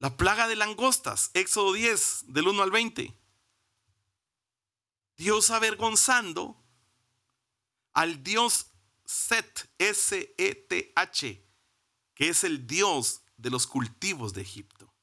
La 0.00 0.16
plaga 0.16 0.48
de 0.48 0.56
langostas, 0.56 1.30
Éxodo 1.34 1.74
10, 1.74 2.24
del 2.28 2.48
1 2.48 2.62
al 2.62 2.70
20. 2.70 3.14
Dios 5.18 5.50
avergonzando 5.50 6.56
al 7.92 8.22
Dios 8.22 8.68
Set, 9.04 9.70
S-E-T-H, 9.76 11.46
que 12.14 12.28
es 12.30 12.44
el 12.44 12.66
dios 12.66 13.20
de 13.36 13.50
los 13.50 13.66
cultivos 13.66 14.32
de 14.32 14.40
Egipto. 14.40 14.86
O 14.86 14.94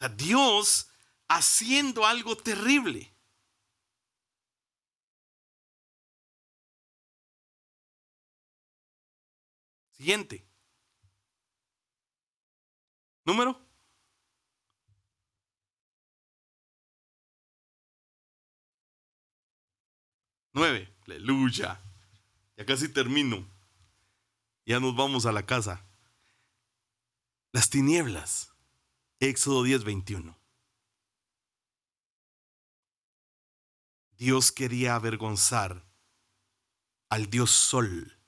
sea, 0.00 0.10
Dios 0.10 0.90
haciendo 1.28 2.04
algo 2.04 2.36
terrible. 2.36 3.10
Siguiente. 9.92 10.49
Número. 13.24 13.58
Nueve. 20.52 20.92
Aleluya. 21.06 21.80
Ya 22.56 22.66
casi 22.66 22.88
termino. 22.88 23.46
Ya 24.66 24.80
nos 24.80 24.94
vamos 24.94 25.26
a 25.26 25.32
la 25.32 25.44
casa. 25.46 25.84
Las 27.52 27.70
tinieblas. 27.70 28.54
Éxodo 29.20 29.62
10, 29.62 29.84
21. 29.84 30.38
Dios 34.16 34.52
quería 34.52 34.94
avergonzar 34.96 35.84
al 37.08 37.30
dios 37.30 37.50
Sol, 37.50 38.18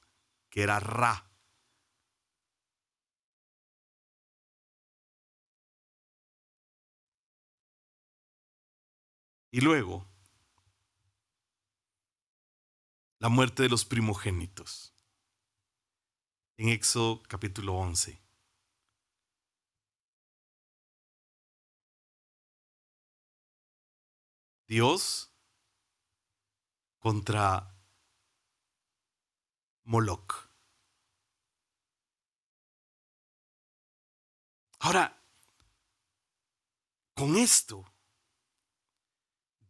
que 0.51 0.63
era 0.63 0.81
Ra. 0.81 1.32
Y 9.55 9.61
luego 9.61 10.09
la 13.19 13.29
muerte 13.29 13.63
de 13.63 13.69
los 13.69 13.85
primogénitos. 13.85 14.95
En 16.57 16.71
Éxodo 16.71 17.23
capítulo 17.25 17.75
11. 17.75 18.19
Dios 24.67 25.31
contra 26.99 27.77
Moloch. 29.85 30.49
Ahora, 34.79 35.23
con 37.15 37.37
esto, 37.37 37.92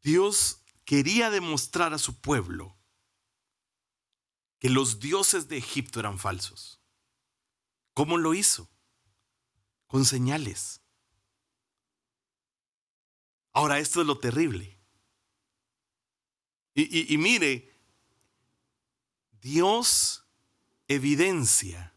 Dios 0.03 0.63
quería 0.85 1.31
demostrar 1.31 1.95
a 1.95 1.99
su 1.99 2.21
pueblo 2.21 2.77
que 4.59 4.69
los 4.69 5.01
dioses 5.01 5.49
de 5.49 5.57
Egipto 5.57 6.01
eran 6.01 6.19
falsos. 6.19 6.81
¿Cómo 7.95 8.17
lo 8.19 8.35
hizo? 8.35 8.69
Con 9.87 10.05
señales. 10.05 10.81
Ahora, 13.53 13.79
esto 13.79 14.01
es 14.01 14.07
lo 14.07 14.19
terrible. 14.19 14.79
Y, 16.75 17.13
y, 17.13 17.19
mire, 17.19 17.71
Dios 19.41 20.25
evidencia 20.89 21.95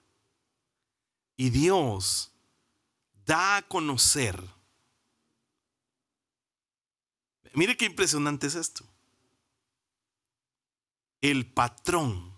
y 1.37 1.49
Dios 1.49 2.33
da 3.25 3.57
a 3.57 3.61
conocer. 3.67 4.54
Mire 7.55 7.77
qué 7.77 7.85
impresionante 7.85 8.47
es 8.47 8.55
esto. 8.55 8.85
El 11.21 11.51
patrón 11.51 12.37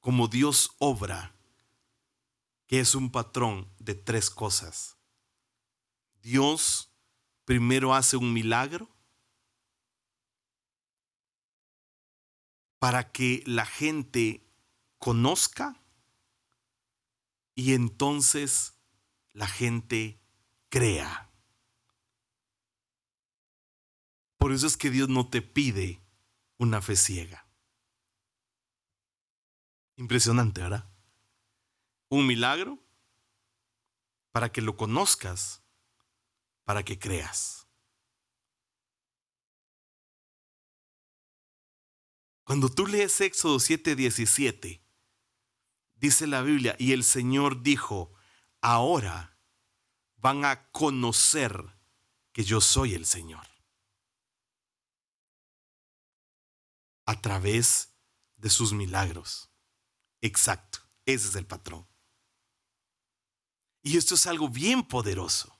como 0.00 0.26
Dios 0.26 0.74
obra, 0.78 1.34
que 2.66 2.80
es 2.80 2.94
un 2.94 3.10
patrón 3.10 3.70
de 3.78 3.94
tres 3.94 4.30
cosas. 4.30 4.96
Dios 6.22 6.90
primero 7.44 7.94
hace 7.94 8.16
un 8.16 8.32
milagro 8.32 8.88
para 12.78 13.12
que 13.12 13.42
la 13.46 13.66
gente 13.66 14.46
conozca 14.98 15.78
y 17.54 17.74
entonces 17.74 18.74
la 19.32 19.46
gente 19.46 20.18
crea. 20.70 21.27
Por 24.38 24.52
eso 24.52 24.66
es 24.66 24.76
que 24.76 24.90
Dios 24.90 25.08
no 25.08 25.28
te 25.28 25.42
pide 25.42 26.00
una 26.56 26.80
fe 26.80 26.96
ciega. 26.96 27.46
Impresionante, 29.96 30.62
¿verdad? 30.62 30.88
Un 32.08 32.26
milagro 32.26 32.78
para 34.30 34.50
que 34.50 34.62
lo 34.62 34.76
conozcas, 34.76 35.60
para 36.64 36.84
que 36.84 36.98
creas. 36.98 37.66
Cuando 42.44 42.70
tú 42.70 42.86
lees 42.86 43.20
Éxodo 43.20 43.58
7:17, 43.58 44.80
dice 45.96 46.26
la 46.26 46.42
Biblia, 46.42 46.76
y 46.78 46.92
el 46.92 47.04
Señor 47.04 47.62
dijo, 47.62 48.14
ahora 48.60 49.36
van 50.16 50.44
a 50.44 50.70
conocer 50.70 51.76
que 52.32 52.44
yo 52.44 52.60
soy 52.60 52.94
el 52.94 53.04
Señor. 53.04 53.57
A 57.08 57.18
través 57.22 57.94
de 58.36 58.50
sus 58.50 58.74
milagros. 58.74 59.48
Exacto, 60.20 60.80
ese 61.06 61.28
es 61.28 61.34
el 61.36 61.46
patrón. 61.46 61.88
Y 63.82 63.96
esto 63.96 64.14
es 64.14 64.26
algo 64.26 64.50
bien 64.50 64.82
poderoso. 64.82 65.58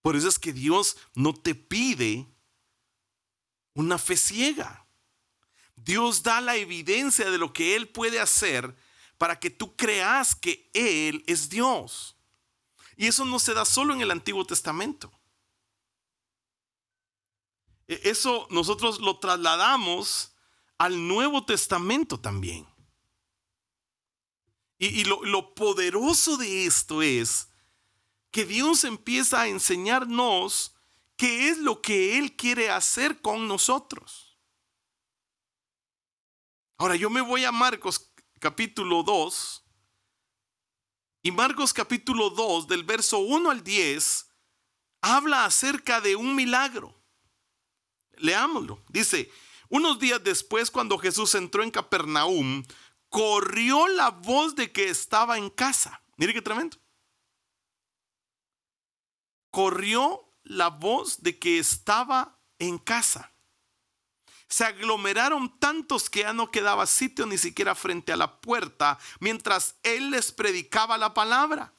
Por 0.00 0.14
eso 0.14 0.28
es 0.28 0.38
que 0.38 0.52
Dios 0.52 0.96
no 1.16 1.34
te 1.34 1.56
pide 1.56 2.32
una 3.74 3.98
fe 3.98 4.16
ciega. 4.16 4.86
Dios 5.74 6.22
da 6.22 6.40
la 6.40 6.54
evidencia 6.54 7.28
de 7.28 7.38
lo 7.38 7.52
que 7.52 7.74
Él 7.74 7.88
puede 7.88 8.20
hacer 8.20 8.76
para 9.18 9.40
que 9.40 9.50
tú 9.50 9.74
creas 9.74 10.36
que 10.36 10.70
Él 10.72 11.24
es 11.26 11.48
Dios. 11.48 12.16
Y 12.96 13.08
eso 13.08 13.24
no 13.24 13.40
se 13.40 13.54
da 13.54 13.64
solo 13.64 13.92
en 13.92 14.02
el 14.02 14.12
Antiguo 14.12 14.44
Testamento. 14.44 15.19
E, 17.90 18.00
eso 18.04 18.46
nosotros 18.50 19.00
lo 19.00 19.18
trasladamos 19.18 20.32
al 20.78 21.08
Nuevo 21.08 21.44
Testamento 21.44 22.18
también. 22.20 22.66
Y, 24.78 25.04
lo, 25.04 25.22
lo 25.24 25.54
poderoso 25.54 26.38
de 26.38 26.64
esto 26.64 27.02
es 27.02 27.48
que 28.30 28.46
Dios 28.46 28.84
empieza 28.84 29.42
a 29.42 29.48
enseñarnos 29.48 30.74
qué 31.16 31.50
es 31.50 31.58
lo 31.58 31.82
que 31.82 32.16
Él 32.16 32.34
quiere 32.34 32.70
hacer 32.70 33.20
con 33.20 33.46
nosotros. 33.46 34.38
Ahora 36.78 36.96
yo 36.96 37.10
me 37.10 37.20
voy 37.20 37.44
a 37.44 37.52
Marcos 37.52 38.10
capítulo 38.38 39.02
2. 39.02 39.66
Y 41.24 41.32
Marcos 41.32 41.74
capítulo 41.74 42.30
2 42.30 42.68
del 42.68 42.84
verso 42.84 43.18
1 43.18 43.50
al 43.50 43.62
10 43.62 44.30
habla 45.02 45.44
acerca 45.44 46.00
de 46.00 46.16
un 46.16 46.34
milagro. 46.34 46.99
Leámoslo. 48.16 48.82
Dice, 48.88 49.30
unos 49.68 49.98
días 49.98 50.22
después 50.22 50.70
cuando 50.70 50.98
Jesús 50.98 51.34
entró 51.34 51.62
en 51.62 51.70
Capernaum, 51.70 52.64
corrió 53.08 53.88
la 53.88 54.10
voz 54.10 54.54
de 54.54 54.72
que 54.72 54.88
estaba 54.88 55.38
en 55.38 55.50
casa. 55.50 56.02
Mire 56.16 56.34
qué 56.34 56.42
tremendo. 56.42 56.76
Corrió 59.50 60.30
la 60.44 60.68
voz 60.68 61.22
de 61.22 61.38
que 61.38 61.58
estaba 61.58 62.38
en 62.58 62.78
casa. 62.78 63.32
Se 64.48 64.64
aglomeraron 64.64 65.58
tantos 65.58 66.10
que 66.10 66.20
ya 66.20 66.32
no 66.32 66.50
quedaba 66.50 66.86
sitio 66.86 67.26
ni 67.26 67.38
siquiera 67.38 67.74
frente 67.74 68.12
a 68.12 68.16
la 68.16 68.40
puerta 68.40 68.98
mientras 69.20 69.76
él 69.84 70.10
les 70.10 70.32
predicaba 70.32 70.98
la 70.98 71.14
palabra. 71.14 71.72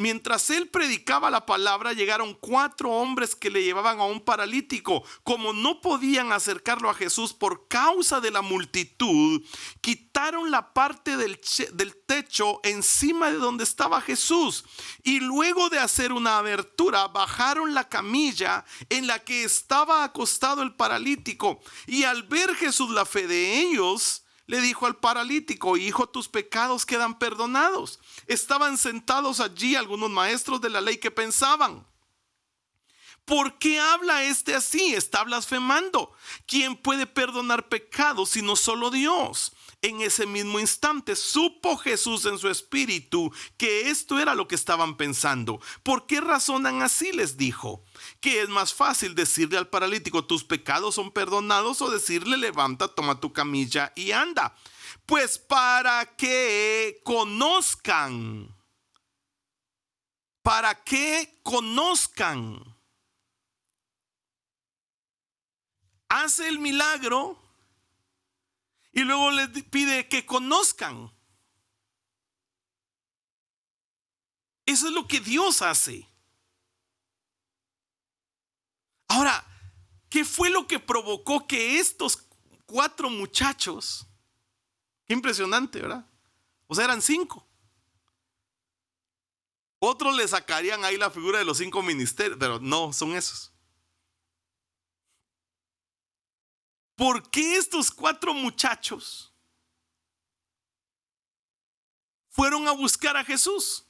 Mientras 0.00 0.48
él 0.48 0.70
predicaba 0.70 1.30
la 1.30 1.44
palabra, 1.44 1.92
llegaron 1.92 2.32
cuatro 2.32 2.90
hombres 2.90 3.36
que 3.36 3.50
le 3.50 3.62
llevaban 3.62 4.00
a 4.00 4.04
un 4.04 4.22
paralítico. 4.22 5.04
Como 5.24 5.52
no 5.52 5.82
podían 5.82 6.32
acercarlo 6.32 6.88
a 6.88 6.94
Jesús 6.94 7.34
por 7.34 7.68
causa 7.68 8.18
de 8.18 8.30
la 8.30 8.40
multitud, 8.40 9.42
quitaron 9.82 10.50
la 10.50 10.72
parte 10.72 11.18
del, 11.18 11.38
del, 11.74 11.94
techo 12.06 12.60
encima 12.62 13.30
de 13.30 13.36
donde 13.36 13.62
estaba 13.62 14.00
Jesús. 14.00 14.64
Y 15.02 15.20
luego 15.20 15.68
de 15.68 15.80
hacer 15.80 16.14
una 16.14 16.38
abertura, 16.38 17.06
bajaron 17.08 17.74
la 17.74 17.86
camilla 17.86 18.64
en 18.88 19.06
la 19.06 19.18
que 19.18 19.44
estaba 19.44 20.02
acostado 20.02 20.62
el 20.62 20.76
paralítico. 20.76 21.60
Y 21.86 22.04
al 22.04 22.22
ver 22.22 22.54
Jesús 22.54 22.88
la 22.88 23.04
fe 23.04 23.26
de 23.26 23.60
ellos, 23.60 24.24
le 24.50 24.60
dijo 24.60 24.84
al 24.86 24.96
paralítico, 24.96 25.76
hijo, 25.76 26.08
tus 26.08 26.26
pecados 26.26 26.84
quedan 26.84 27.20
perdonados. 27.20 28.00
Estaban 28.26 28.78
sentados 28.78 29.38
allí 29.38 29.76
algunos 29.76 30.10
maestros 30.10 30.60
de 30.60 30.68
la 30.70 30.80
ley 30.80 30.98
que 30.98 31.12
pensaban, 31.12 31.86
¿por 33.24 33.60
qué 33.60 33.78
habla 33.78 34.24
este 34.24 34.56
así? 34.56 34.92
Está 34.92 35.22
blasfemando. 35.22 36.12
¿Quién 36.48 36.76
puede 36.76 37.06
perdonar 37.06 37.68
pecados 37.68 38.30
sino 38.30 38.56
solo 38.56 38.90
Dios? 38.90 39.52
En 39.82 40.02
ese 40.02 40.26
mismo 40.26 40.60
instante 40.60 41.16
supo 41.16 41.78
Jesús 41.78 42.26
en 42.26 42.38
su 42.38 42.50
espíritu 42.50 43.32
que 43.56 43.88
esto 43.88 44.18
era 44.18 44.34
lo 44.34 44.46
que 44.46 44.54
estaban 44.54 44.98
pensando. 44.98 45.58
¿Por 45.82 46.06
qué 46.06 46.20
razonan 46.20 46.82
así? 46.82 47.12
les 47.12 47.38
dijo. 47.38 47.82
Que 48.20 48.42
es 48.42 48.50
más 48.50 48.74
fácil 48.74 49.14
decirle 49.14 49.56
al 49.56 49.68
paralítico 49.68 50.26
tus 50.26 50.44
pecados 50.44 50.96
son 50.96 51.10
perdonados 51.10 51.80
o 51.80 51.90
decirle 51.90 52.36
levanta, 52.36 52.88
toma 52.88 53.20
tu 53.20 53.32
camilla 53.32 53.92
y 53.96 54.12
anda. 54.12 54.54
Pues 55.06 55.38
para 55.38 56.04
que 56.14 57.00
conozcan, 57.02 58.54
para 60.42 60.74
que 60.74 61.40
conozcan. 61.42 62.62
Hace 66.10 66.48
el 66.48 66.58
milagro 66.58 67.38
y 68.92 69.00
luego 69.00 69.30
les 69.30 69.48
pide 69.64 70.08
que 70.08 70.26
conozcan. 70.26 71.12
Eso 74.66 74.88
es 74.88 74.92
lo 74.92 75.06
que 75.06 75.20
Dios 75.20 75.62
hace. 75.62 76.06
Ahora, 79.08 79.44
¿qué 80.08 80.24
fue 80.24 80.50
lo 80.50 80.66
que 80.66 80.78
provocó 80.78 81.46
que 81.46 81.78
estos 81.78 82.16
cuatro 82.66 83.10
muchachos, 83.10 84.06
qué 85.06 85.14
impresionante, 85.14 85.80
¿verdad? 85.80 86.06
O 86.68 86.74
sea, 86.74 86.84
eran 86.84 87.02
cinco. 87.02 87.44
Otros 89.80 90.14
le 90.14 90.28
sacarían 90.28 90.84
ahí 90.84 90.96
la 90.96 91.10
figura 91.10 91.38
de 91.38 91.44
los 91.44 91.58
cinco 91.58 91.82
ministerios, 91.82 92.36
pero 92.38 92.60
no, 92.60 92.92
son 92.92 93.16
esos. 93.16 93.50
¿Por 97.00 97.30
qué 97.30 97.56
estos 97.56 97.90
cuatro 97.90 98.34
muchachos 98.34 99.32
fueron 102.28 102.68
a 102.68 102.72
buscar 102.72 103.16
a 103.16 103.24
Jesús? 103.24 103.86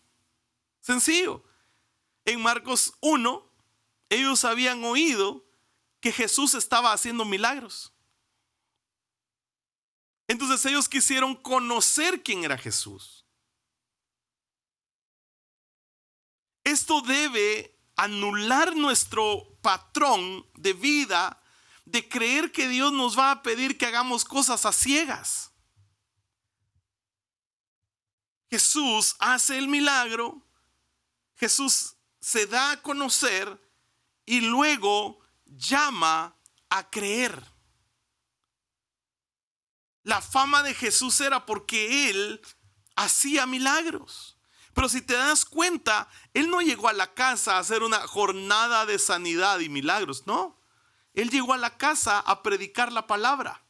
Sencillo. 0.80 1.42
En 2.24 2.40
Marcos 2.40 2.94
1, 3.00 3.50
ellos 4.10 4.44
habían 4.44 4.84
oído 4.84 5.44
que 5.98 6.12
Jesús 6.12 6.54
estaba 6.54 6.92
haciendo 6.92 7.24
milagros. 7.24 7.92
Entonces 10.28 10.64
ellos 10.66 10.88
quisieron 10.88 11.34
conocer 11.34 12.22
quién 12.22 12.44
era 12.44 12.56
Jesús. 12.56 13.26
Esto 16.62 17.00
debe 17.00 17.76
anular 17.96 18.76
nuestro 18.76 19.58
patrón 19.62 20.46
de 20.54 20.74
vida 20.74 21.39
de 21.90 22.08
creer 22.08 22.52
que 22.52 22.68
Dios 22.68 22.92
nos 22.92 23.18
va 23.18 23.32
a 23.32 23.42
pedir 23.42 23.76
que 23.76 23.86
hagamos 23.86 24.24
cosas 24.24 24.64
a 24.64 24.72
ciegas. 24.72 25.50
Jesús 28.48 29.16
hace 29.18 29.58
el 29.58 29.66
milagro, 29.66 30.46
Jesús 31.36 31.96
se 32.20 32.46
da 32.46 32.72
a 32.72 32.82
conocer 32.82 33.60
y 34.24 34.40
luego 34.40 35.18
llama 35.46 36.36
a 36.68 36.88
creer. 36.90 37.44
La 40.04 40.20
fama 40.20 40.62
de 40.62 40.74
Jesús 40.74 41.20
era 41.20 41.44
porque 41.44 42.08
él 42.10 42.40
hacía 42.94 43.46
milagros. 43.46 44.38
Pero 44.74 44.88
si 44.88 45.02
te 45.02 45.14
das 45.14 45.44
cuenta, 45.44 46.08
él 46.34 46.50
no 46.50 46.60
llegó 46.60 46.88
a 46.88 46.92
la 46.92 47.12
casa 47.14 47.56
a 47.56 47.58
hacer 47.58 47.82
una 47.82 48.06
jornada 48.06 48.86
de 48.86 48.98
sanidad 48.98 49.58
y 49.58 49.68
milagros, 49.68 50.26
no. 50.26 50.59
Él 51.12 51.30
llegó 51.30 51.52
a 51.52 51.58
la 51.58 51.76
casa 51.76 52.20
a 52.20 52.42
predicar 52.42 52.92
la 52.92 53.06
palabra. 53.06 53.66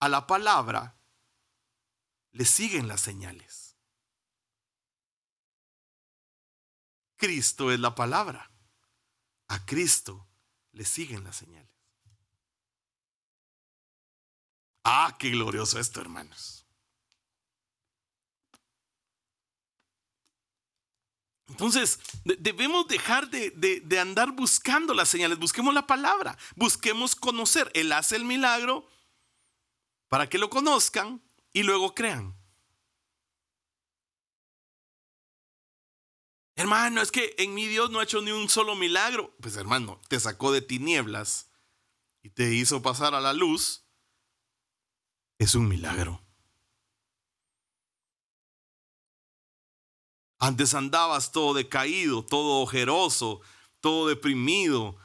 A 0.00 0.08
la 0.08 0.26
palabra 0.26 0.96
le 2.32 2.44
siguen 2.44 2.88
las 2.88 3.00
señales. 3.00 3.76
Cristo 7.16 7.72
es 7.72 7.80
la 7.80 7.94
palabra. 7.94 8.50
A 9.48 9.64
Cristo 9.64 10.28
le 10.72 10.84
siguen 10.84 11.24
las 11.24 11.36
señales. 11.36 11.68
Ah, 14.84 15.16
qué 15.18 15.30
glorioso 15.30 15.78
esto, 15.78 16.00
hermanos. 16.00 16.57
Entonces, 21.48 21.98
debemos 22.24 22.86
dejar 22.88 23.30
de, 23.30 23.98
andar 23.98 24.32
buscando 24.32 24.94
las 24.94 25.08
señales, 25.08 25.38
busquemos 25.38 25.72
la 25.72 25.86
palabra, 25.86 26.36
busquemos 26.56 27.16
conocer. 27.16 27.70
Él 27.74 27.92
hace 27.92 28.16
el 28.16 28.24
milagro 28.24 28.88
para 30.08 30.28
que 30.28 30.38
lo 30.38 30.50
conozcan 30.50 31.22
y 31.52 31.62
luego 31.62 31.94
crean. 31.94 32.36
Hermano, 36.54 37.00
es 37.00 37.12
que 37.12 37.34
en 37.38 37.54
mi 37.54 37.66
Dios 37.66 37.90
no 37.90 38.00
ha 38.00 38.04
hecho 38.04 38.20
ni 38.20 38.32
un 38.32 38.48
solo 38.48 38.74
milagro. 38.74 39.34
Pues 39.40 39.56
hermano, 39.56 40.00
te 40.08 40.18
sacó 40.18 40.52
de 40.52 40.60
tinieblas 40.60 41.50
y 42.22 42.30
te 42.30 42.52
hizo 42.52 42.82
pasar 42.82 43.14
a 43.14 43.20
la 43.20 43.32
luz. 43.32 43.84
Es 45.38 45.54
un 45.54 45.68
milagro. 45.68 46.27
Antes 50.38 50.74
andabas 50.74 51.32
todo 51.32 51.54
decaído, 51.54 52.24
todo 52.24 52.62
ojeroso, 52.62 53.40
todo 53.80 54.06
deprimido, 54.06 54.96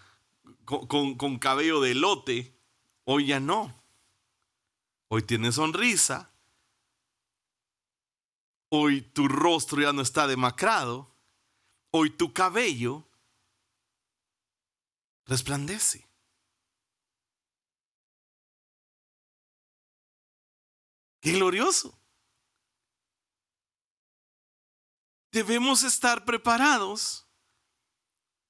con, 0.65 1.39
cabello 1.39 1.81
de 1.81 1.95
lote. 1.95 2.55
Hoy 3.05 3.27
ya 3.27 3.39
no. 3.39 3.84
Hoy 5.07 5.23
tienes 5.23 5.55
sonrisa. 5.55 6.31
Hoy 8.69 9.01
tu 9.01 9.27
rostro 9.27 9.81
ya 9.81 9.91
no 9.91 10.01
está 10.01 10.27
demacrado. 10.27 11.11
Hoy 11.91 12.11
tu 12.11 12.31
cabello 12.31 13.07
resplandece. 15.25 16.07
Qué 21.21 21.31
glorioso. 21.34 22.03
Debemos 25.34 25.81
estar 25.81 26.25
preparados 26.25 27.27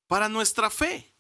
para 0.06 0.28
nuestra 0.28 0.70
fe. 0.70 1.16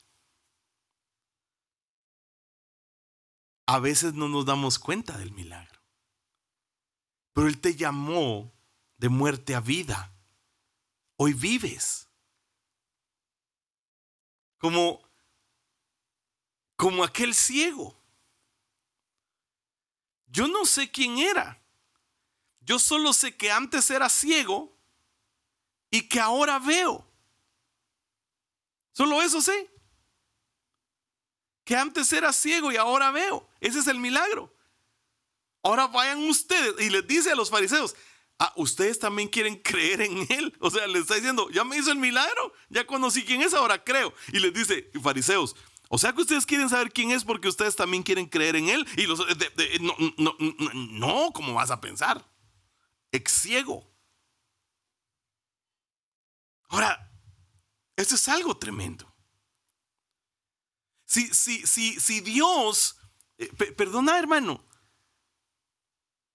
A 3.65 3.79
veces 3.79 4.13
no 4.13 4.27
nos 4.27 4.45
damos 4.45 4.77
cuenta 4.77 5.17
del 5.17 5.31
milagro. 5.31 5.81
Pero 7.31 7.47
Él 7.47 7.61
te 7.61 7.77
llamó 7.77 8.53
de 8.97 9.07
muerte 9.07 9.55
a 9.55 9.61
vida. 9.61 10.13
Hoy 11.15 11.33
vives. 11.33 12.09
Como, 14.57 15.01
como 16.75 17.05
aquel 17.05 17.33
ciego. 17.33 17.97
Yo 20.27 20.49
no 20.49 20.65
sé 20.65 20.91
quién 20.91 21.19
era. 21.19 21.63
Yo 22.59 22.79
solo 22.79 23.13
sé 23.13 23.37
que 23.37 23.49
antes 23.49 23.89
era 23.89 24.09
ciego 24.09 24.72
y 25.93 26.01
que 26.09 26.19
ahora 26.19 26.57
veo. 26.57 27.07
Solo 28.93 29.21
eso 29.21 29.39
sé. 29.41 29.69
Que 31.63 31.75
antes 31.75 32.11
era 32.11 32.33
ciego 32.33 32.71
y 32.71 32.77
ahora 32.77 33.11
veo. 33.11 33.47
Ese 33.61 33.77
es 33.77 33.85
el 33.85 33.99
milagro. 33.99 34.51
Ahora 35.61 35.85
vayan 35.85 36.27
ustedes 36.27 36.81
y 36.81 36.89
les 36.89 37.05
dice 37.05 37.31
a 37.31 37.35
los 37.35 37.51
fariseos, 37.51 37.95
ah, 38.39 38.51
ustedes 38.55 38.97
también 38.97 39.29
quieren 39.29 39.55
creer 39.55 40.01
en 40.01 40.25
él. 40.31 40.57
O 40.59 40.71
sea, 40.71 40.87
les 40.87 41.03
está 41.03 41.13
diciendo, 41.13 41.47
ya 41.51 41.63
me 41.63 41.77
hizo 41.77 41.91
el 41.91 41.99
milagro, 41.99 42.53
ya 42.69 42.87
conocí 42.87 43.23
quién 43.23 43.43
es, 43.43 43.53
ahora 43.53 43.83
creo. 43.83 44.11
Y 44.29 44.39
les 44.39 44.51
dice, 44.51 44.89
fariseos, 44.99 45.55
o 45.89 45.99
sea 45.99 46.11
que 46.11 46.21
ustedes 46.21 46.47
quieren 46.47 46.69
saber 46.69 46.91
quién 46.91 47.11
es 47.11 47.23
porque 47.23 47.49
ustedes 47.49 47.75
también 47.75 48.01
quieren 48.01 48.25
creer 48.25 48.55
en 48.55 48.69
él. 48.69 48.87
Y 48.97 49.05
los, 49.05 49.19
no, 49.79 49.95
no, 50.17 50.35
no, 50.39 50.73
no, 50.73 51.31
¿cómo 51.35 51.53
vas 51.53 51.69
a 51.69 51.79
pensar? 51.79 52.27
Ex 53.11 53.31
ciego. 53.31 53.92
Ahora, 56.73 57.07
esto 57.95 58.15
es 58.15 58.27
algo 58.27 58.57
tremendo. 58.57 59.15
Si, 61.05 61.27
si, 61.27 61.67
si, 61.67 61.99
si 61.99 62.19
Dios, 62.21 62.97
eh, 63.37 63.45
perdona 63.73 64.17
hermano, 64.17 64.65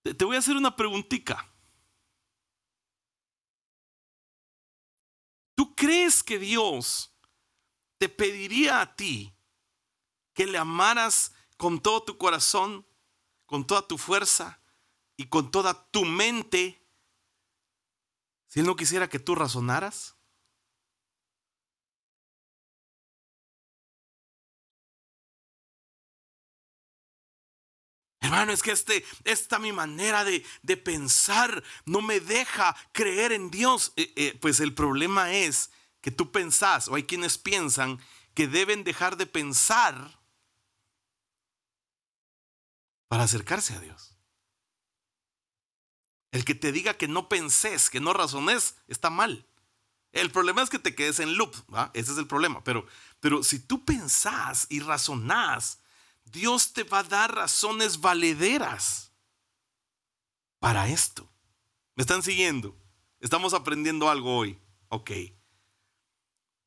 te, 0.04 0.24
voy 0.24 0.36
a 0.36 0.38
hacer 0.38 0.56
una 0.56 0.76
preguntita. 0.76 1.52
¿Tú 5.56 5.74
crees 5.74 6.22
que 6.22 6.38
Dios 6.38 7.12
te 7.98 8.08
pediría 8.08 8.80
a 8.80 8.94
ti 8.94 9.36
que 10.34 10.46
le 10.46 10.58
amaras 10.58 11.32
con 11.56 11.82
todo 11.82 12.04
tu 12.04 12.16
corazón, 12.16 12.86
con 13.44 13.66
toda 13.66 13.88
tu 13.88 13.98
fuerza 13.98 14.62
y 15.16 15.26
con 15.26 15.50
toda 15.50 15.90
tu 15.90 16.04
mente 16.04 16.80
si 18.46 18.60
Él 18.60 18.66
no 18.66 18.76
quisiera 18.76 19.08
que 19.08 19.18
tú 19.18 19.34
razonaras? 19.34 20.14
Hermano, 28.20 28.52
es 28.52 28.62
que 28.62 28.72
este, 28.72 29.04
esta 29.24 29.58
mi 29.58 29.72
manera 29.72 30.24
de, 30.24 30.42
pensar 30.76 31.62
no 31.84 32.00
me 32.00 32.20
deja 32.20 32.76
creer 32.92 33.32
en 33.32 33.50
Dios. 33.50 33.92
Eh, 33.96 34.12
eh, 34.16 34.38
pues 34.40 34.60
el 34.60 34.74
problema 34.74 35.32
es 35.32 35.70
que 36.00 36.10
tú 36.10 36.32
pensás, 36.32 36.88
o 36.88 36.94
hay 36.94 37.04
quienes 37.04 37.38
piensan 37.38 38.00
que 38.34 38.48
deben 38.48 38.84
dejar 38.84 39.16
de 39.16 39.26
pensar 39.26 40.20
para 43.08 43.24
acercarse 43.24 43.74
a 43.74 43.80
Dios. 43.80 44.16
El 46.30 46.44
que 46.44 46.54
te 46.54 46.72
diga 46.72 46.94
que 46.94 47.08
no 47.08 47.28
pensés, 47.28 47.88
que 47.88 48.00
no 48.00 48.12
razones, 48.12 48.76
está 48.86 49.10
mal. 49.10 49.46
El 50.12 50.30
problema 50.30 50.62
es 50.62 50.70
que 50.70 50.78
te 50.78 50.94
quedes 50.94 51.20
en 51.20 51.36
loop, 51.36 51.54
ese 51.94 52.12
es 52.12 52.18
el 52.18 52.26
problema. 52.26 52.62
Pero, 52.64 52.86
pero 53.20 53.42
si 53.42 53.58
tú 53.58 53.84
pensás 53.84 54.66
y 54.68 54.80
razonás, 54.80 55.80
Dios 56.30 56.72
te 56.72 56.84
va 56.84 57.00
a 57.00 57.04
dar 57.04 57.34
razones 57.34 58.00
valederas 58.00 59.12
para 60.58 60.88
esto. 60.88 61.28
¿Me 61.94 62.02
están 62.02 62.22
siguiendo? 62.22 62.76
Estamos 63.20 63.54
aprendiendo 63.54 64.08
algo 64.08 64.36
hoy. 64.36 64.58
Ok. 64.88 65.10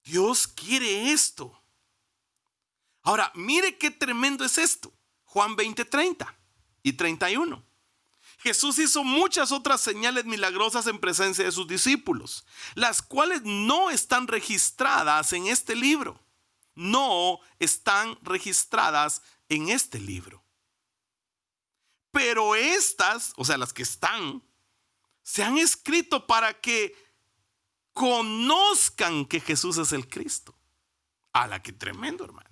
Dios 0.03 0.47
quiere 0.47 1.11
esto. 1.11 1.57
Ahora, 3.03 3.31
mire 3.35 3.77
qué 3.77 3.91
tremendo 3.91 4.43
es 4.43 4.57
esto. 4.57 4.93
Juan 5.25 5.55
20, 5.55 5.85
30 5.85 6.35
y 6.83 6.93
31. 6.93 7.63
Jesús 8.39 8.79
hizo 8.79 9.03
muchas 9.03 9.51
otras 9.51 9.81
señales 9.81 10.25
milagrosas 10.25 10.87
en 10.87 10.99
presencia 10.99 11.45
de 11.45 11.51
sus 11.51 11.67
discípulos, 11.67 12.43
las 12.73 13.01
cuales 13.01 13.43
no 13.43 13.91
están 13.91 14.27
registradas 14.27 15.31
en 15.33 15.47
este 15.47 15.75
libro. 15.75 16.19
No 16.73 17.39
están 17.59 18.17
registradas 18.23 19.21
en 19.51 19.69
este 19.69 19.99
libro. 19.99 20.43
Pero 22.09 22.55
estas, 22.55 23.33
o 23.35 23.43
sea, 23.43 23.57
las 23.57 23.73
que 23.73 23.83
están, 23.83 24.41
se 25.23 25.43
han 25.43 25.57
escrito 25.57 26.25
para 26.25 26.59
que 26.59 26.95
conozcan 27.93 29.25
que 29.25 29.41
Jesús 29.41 29.77
es 29.77 29.91
el 29.91 30.07
Cristo. 30.07 30.57
A 31.33 31.47
la 31.47 31.61
que 31.61 31.73
tremendo, 31.73 32.23
hermano. 32.23 32.49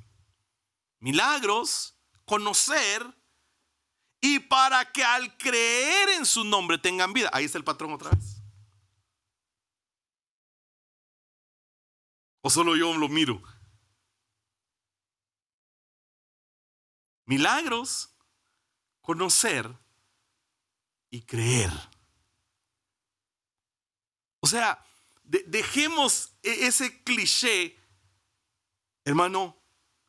Milagros, 0.99 1.95
conocer 2.25 3.05
y 4.19 4.39
para 4.39 4.91
que 4.91 5.03
al 5.03 5.37
creer 5.37 6.09
en 6.09 6.25
su 6.25 6.43
nombre 6.43 6.77
tengan 6.77 7.13
vida. 7.13 7.29
Ahí 7.31 7.45
está 7.45 7.57
el 7.57 7.63
patrón 7.63 7.93
otra 7.93 8.09
vez. 8.11 8.41
O 12.41 12.49
solo 12.49 12.75
yo 12.75 12.93
lo 12.93 13.07
miro. 13.07 13.41
Milagros, 17.29 18.09
conocer 19.01 19.71
y 21.11 21.21
creer. 21.21 21.71
O 24.39 24.47
sea, 24.47 24.83
dejemos 25.23 26.33
e-, 26.41 26.65
ese 26.65 27.03
cliché, 27.03 27.77
hermano, 29.05 29.55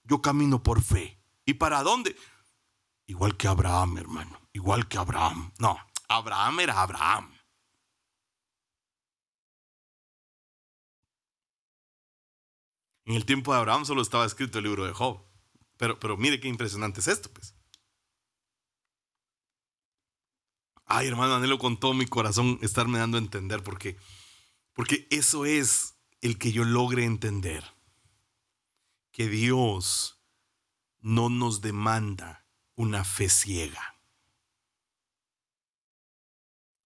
yo 0.05 0.23
camino 0.23 0.63
por 0.63 0.83
fe. 0.83 1.23
¿Y 1.45 1.55
para 1.55 1.83
dónde? 1.83 2.17
Igual 3.07 3.37
que 3.37 3.49
Abraham, 3.49 3.99
hermano, 3.99 4.41
igual 4.55 4.89
que 4.89 4.97
Abraham. 4.97 5.53
No, 5.59 5.79
Abraham 6.09 6.61
era 6.61 6.81
Abraham. 6.81 7.37
En 13.05 13.15
el 13.15 13.27
tiempo 13.27 13.53
de 13.53 13.59
Abraham 13.59 13.85
solo 13.85 14.01
estaba 14.01 14.25
escrito 14.25 14.57
el 14.57 14.65
libro 14.65 14.87
de 14.87 14.95
Job. 14.95 15.30
Pero, 15.81 15.99
pero 15.99 16.19
mire 16.19 16.39
qué 16.39 16.47
impresionante 16.47 17.01
es 17.01 17.09
esto, 17.09 17.33
pues. 17.33 17.55
Ay, 20.85 21.07
hermano, 21.07 21.37
anhelo 21.37 21.59
con 21.59 21.81
todo 21.81 21.95
mi 21.95 22.05
corazón 22.05 22.59
estarme 22.61 22.99
dando 22.99 23.17
a 23.17 23.21
entender 23.21 23.63
porque, 23.63 23.97
porque 24.75 25.09
eso 25.11 25.47
es 25.47 25.95
el 26.21 26.37
que 26.37 26.53
yo 26.53 26.65
logre 26.65 27.05
entender. 27.05 27.65
Que 29.11 29.31
Dios 29.31 30.23
no 30.99 31.31
nos 31.31 31.63
demanda 31.63 32.45
una 32.75 33.03
fe 33.03 33.31
ciega. 33.31 33.99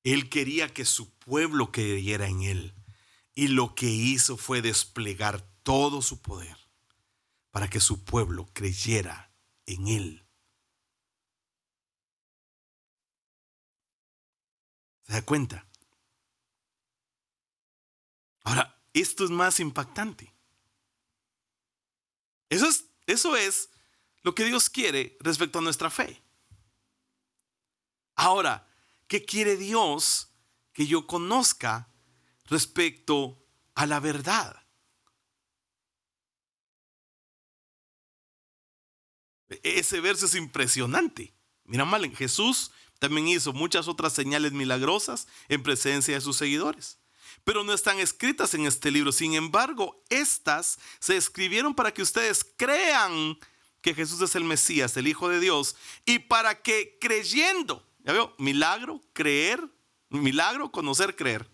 Él 0.04 0.28
quería 0.28 0.72
que 0.72 0.84
su 0.84 1.12
pueblo 1.18 1.72
creyera 1.72 2.28
en 2.28 2.42
Él. 2.42 2.74
Y 3.34 3.48
lo 3.48 3.74
que 3.74 3.86
hizo 3.86 4.36
fue 4.36 4.62
desplegar 4.62 5.40
todo 5.64 6.00
su 6.00 6.22
poder 6.22 6.63
para 7.54 7.70
que 7.70 7.78
su 7.78 8.02
pueblo 8.02 8.48
creyera 8.52 9.32
en 9.64 9.86
Él. 9.86 10.26
¿Se 15.06 15.12
da 15.12 15.24
cuenta? 15.24 15.64
Ahora, 18.42 18.82
esto 18.92 19.22
es 19.22 19.30
más 19.30 19.60
impactante. 19.60 20.34
Eso 22.48 22.66
es, 22.66 22.86
eso 23.06 23.36
es 23.36 23.70
lo 24.22 24.34
que 24.34 24.46
Dios 24.46 24.68
quiere 24.68 25.16
respecto 25.20 25.60
a 25.60 25.62
nuestra 25.62 25.90
fe. 25.90 26.20
Ahora, 28.16 28.68
¿qué 29.06 29.24
quiere 29.24 29.56
Dios 29.56 30.28
que 30.72 30.88
yo 30.88 31.06
conozca 31.06 31.88
respecto 32.46 33.46
a 33.76 33.86
la 33.86 34.00
verdad? 34.00 34.63
Ese 39.62 40.00
verso 40.00 40.26
es 40.26 40.34
impresionante. 40.34 41.34
Mira 41.64 41.84
mal, 41.84 42.08
Jesús 42.16 42.70
también 42.98 43.28
hizo 43.28 43.52
muchas 43.52 43.88
otras 43.88 44.12
señales 44.12 44.52
milagrosas 44.52 45.26
en 45.48 45.62
presencia 45.62 46.14
de 46.14 46.20
sus 46.20 46.36
seguidores. 46.36 46.98
Pero 47.42 47.64
no 47.64 47.72
están 47.72 47.98
escritas 47.98 48.54
en 48.54 48.66
este 48.66 48.90
libro. 48.90 49.12
Sin 49.12 49.34
embargo, 49.34 50.02
estas 50.08 50.78
se 51.00 51.16
escribieron 51.16 51.74
para 51.74 51.92
que 51.92 52.02
ustedes 52.02 52.44
crean 52.56 53.38
que 53.82 53.94
Jesús 53.94 54.20
es 54.22 54.34
el 54.34 54.44
Mesías, 54.44 54.96
el 54.96 55.08
Hijo 55.08 55.28
de 55.28 55.40
Dios, 55.40 55.76
y 56.06 56.20
para 56.20 56.62
que 56.62 56.96
creyendo, 57.00 57.86
Ya 58.02 58.12
veo, 58.12 58.34
milagro, 58.38 59.02
creer, 59.12 59.62
milagro, 60.08 60.70
conocer, 60.72 61.16
creer. 61.16 61.50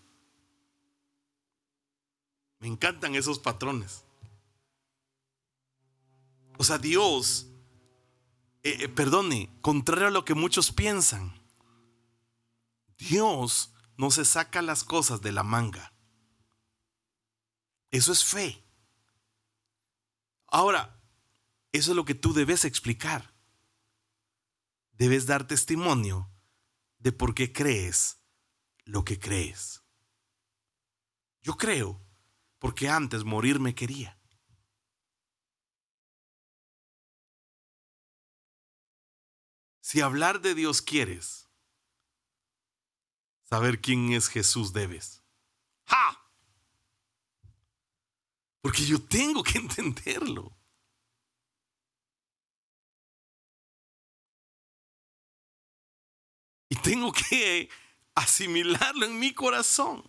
Me 2.59 2.67
encantan 2.67 3.15
esos 3.15 3.39
patrones. 3.39 4.03
O 6.57 6.63
sea, 6.63 6.77
Dios, 6.77 7.47
eh, 8.63 8.77
eh, 8.83 8.89
perdone, 8.89 9.49
contrario 9.61 10.07
a 10.07 10.11
lo 10.11 10.25
que 10.25 10.35
muchos 10.35 10.71
piensan, 10.71 11.33
Dios 12.97 13.73
no 13.97 14.11
se 14.11 14.25
saca 14.25 14.61
las 14.61 14.83
cosas 14.83 15.21
de 15.21 15.31
la 15.31 15.43
manga. 15.43 15.93
Eso 17.89 18.11
es 18.11 18.23
fe. 18.23 18.63
Ahora, 20.47 21.01
eso 21.71 21.91
es 21.91 21.95
lo 21.95 22.05
que 22.05 22.15
tú 22.15 22.33
debes 22.33 22.65
explicar. 22.65 23.33
Debes 24.93 25.25
dar 25.25 25.47
testimonio 25.47 26.29
de 26.99 27.11
por 27.11 27.33
qué 27.33 27.51
crees 27.51 28.19
lo 28.85 29.03
que 29.03 29.19
crees. 29.19 29.81
Yo 31.41 31.57
creo 31.57 31.99
porque 32.59 32.89
antes 32.89 33.23
morir 33.23 33.59
me 33.59 33.73
quería. 33.73 34.20
Si 39.91 39.99
hablar 39.99 40.39
de 40.39 40.55
Dios 40.55 40.81
quieres, 40.81 41.49
saber 43.43 43.81
quién 43.81 44.13
es 44.13 44.29
Jesús 44.29 44.71
debes. 44.71 45.21
¡Ja! 45.85 46.31
Porque 48.61 48.85
yo 48.85 49.03
tengo 49.03 49.43
que 49.43 49.57
entenderlo. 49.57 50.57
Y 56.69 56.75
tengo 56.77 57.11
que 57.11 57.69
asimilarlo 58.15 59.05
en 59.05 59.19
mi 59.19 59.33
corazón. 59.33 60.01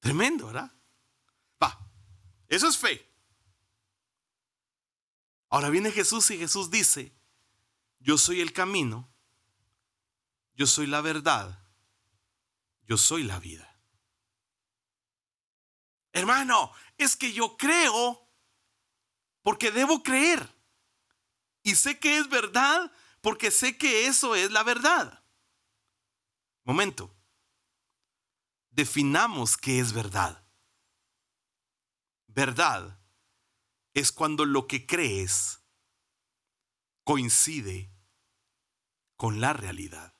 Tremendo, 0.00 0.48
¿verdad? 0.48 0.70
Va, 1.62 1.90
eso 2.46 2.68
es 2.68 2.76
fe. 2.76 3.09
Ahora 5.50 5.68
viene 5.68 5.90
Jesús 5.90 6.30
y 6.30 6.38
Jesús 6.38 6.70
dice, 6.70 7.12
yo 7.98 8.16
soy 8.16 8.40
el 8.40 8.52
camino, 8.52 9.12
yo 10.54 10.66
soy 10.66 10.86
la 10.86 11.00
verdad, 11.00 11.58
yo 12.86 12.96
soy 12.96 13.24
la 13.24 13.38
vida. 13.40 13.66
Hermano, 16.12 16.72
es 16.96 17.16
que 17.16 17.32
yo 17.32 17.56
creo 17.56 18.26
porque 19.42 19.70
debo 19.70 20.02
creer. 20.02 20.48
Y 21.62 21.74
sé 21.74 21.98
que 21.98 22.16
es 22.16 22.28
verdad 22.28 22.90
porque 23.20 23.50
sé 23.50 23.76
que 23.76 24.06
eso 24.06 24.34
es 24.34 24.50
la 24.50 24.62
verdad. 24.62 25.22
Momento 26.64 27.14
definamos 28.70 29.56
qué 29.56 29.80
es 29.80 29.92
verdad. 29.92 30.44
Verdad 32.28 32.99
es 33.94 34.12
cuando 34.12 34.44
lo 34.44 34.66
que 34.66 34.86
crees 34.86 35.62
coincide 37.04 37.92
con 39.16 39.40
la 39.40 39.52
realidad. 39.52 40.14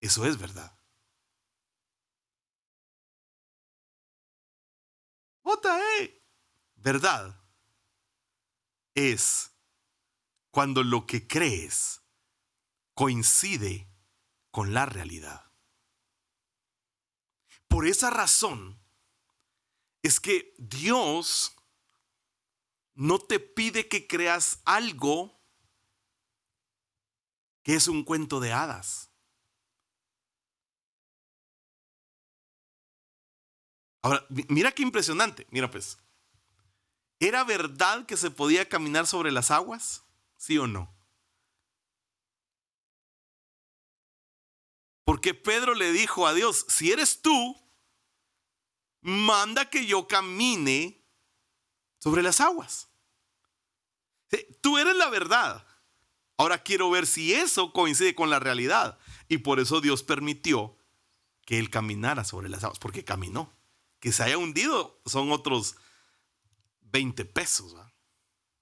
Eso 0.00 0.24
es 0.24 0.38
verdad. 0.38 0.78
eh. 6.00 6.22
Verdad 6.76 7.42
es 8.94 9.52
cuando 10.50 10.82
lo 10.82 11.06
que 11.06 11.26
crees 11.26 12.02
coincide 12.94 13.88
con 14.50 14.74
la 14.74 14.86
realidad. 14.86 15.52
Por 17.68 17.86
esa 17.86 18.10
razón 18.10 18.80
es 20.02 20.20
que 20.20 20.54
Dios 20.58 21.56
no 22.94 23.18
te 23.18 23.40
pide 23.40 23.88
que 23.88 24.06
creas 24.06 24.60
algo 24.64 25.38
que 27.62 27.74
es 27.74 27.86
un 27.86 28.02
cuento 28.04 28.40
de 28.40 28.52
hadas. 28.52 29.10
Ahora, 34.02 34.26
mira 34.48 34.72
qué 34.72 34.82
impresionante. 34.82 35.46
Mira 35.50 35.70
pues, 35.70 35.98
¿era 37.20 37.44
verdad 37.44 38.06
que 38.06 38.16
se 38.16 38.30
podía 38.30 38.68
caminar 38.68 39.06
sobre 39.06 39.32
las 39.32 39.50
aguas? 39.50 40.04
¿Sí 40.36 40.56
o 40.58 40.66
no? 40.66 40.94
Porque 45.04 45.34
Pedro 45.34 45.74
le 45.74 45.90
dijo 45.92 46.26
a 46.26 46.34
Dios, 46.34 46.66
si 46.68 46.92
eres 46.92 47.22
tú, 47.22 47.56
manda 49.00 49.68
que 49.70 49.86
yo 49.86 50.06
camine 50.06 51.04
sobre 51.98 52.22
las 52.22 52.40
aguas. 52.40 52.88
Tú 54.60 54.78
eres 54.78 54.96
la 54.96 55.08
verdad. 55.08 55.66
Ahora 56.36 56.62
quiero 56.62 56.90
ver 56.90 57.06
si 57.06 57.34
eso 57.34 57.72
coincide 57.72 58.14
con 58.14 58.30
la 58.30 58.38
realidad. 58.38 58.98
Y 59.28 59.38
por 59.38 59.60
eso 59.60 59.80
Dios 59.80 60.02
permitió 60.02 60.76
que 61.44 61.58
él 61.58 61.70
caminara 61.70 62.24
sobre 62.24 62.48
las 62.48 62.62
aguas, 62.64 62.78
porque 62.78 63.04
caminó. 63.04 63.52
Que 64.00 64.12
se 64.12 64.22
haya 64.22 64.38
hundido 64.38 65.00
son 65.06 65.32
otros 65.32 65.76
20 66.82 67.24
pesos, 67.24 67.74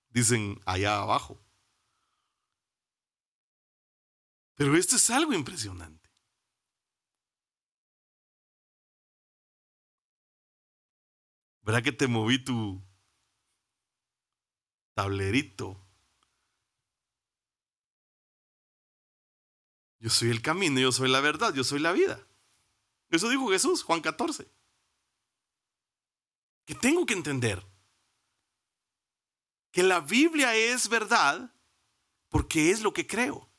dicen 0.08 0.60
allá 0.64 0.98
abajo. 0.98 1.38
Pero 4.54 4.76
esto 4.76 4.96
es 4.96 5.10
algo 5.10 5.34
impresionante. 5.34 6.05
¿Verdad 11.66 11.82
que 11.82 11.90
te 11.90 12.06
moví 12.06 12.38
tu 12.38 12.80
tablerito? 14.94 15.84
Yo 19.98 20.08
soy 20.08 20.30
el 20.30 20.42
camino, 20.42 20.78
yo 20.78 20.92
soy 20.92 21.10
la 21.10 21.20
verdad, 21.20 21.52
yo 21.52 21.64
soy 21.64 21.80
la 21.80 21.90
vida. 21.90 22.24
Eso 23.10 23.28
dijo 23.28 23.50
Jesús, 23.50 23.82
Juan 23.82 24.00
14. 24.00 24.48
Que 26.66 26.76
tengo 26.76 27.04
que 27.04 27.14
entender 27.14 27.66
que 29.72 29.82
la 29.82 29.98
Biblia 29.98 30.54
es 30.54 30.88
verdad 30.88 31.52
porque 32.28 32.70
es 32.70 32.80
lo 32.80 32.92
que 32.92 33.08
creo. 33.08 33.50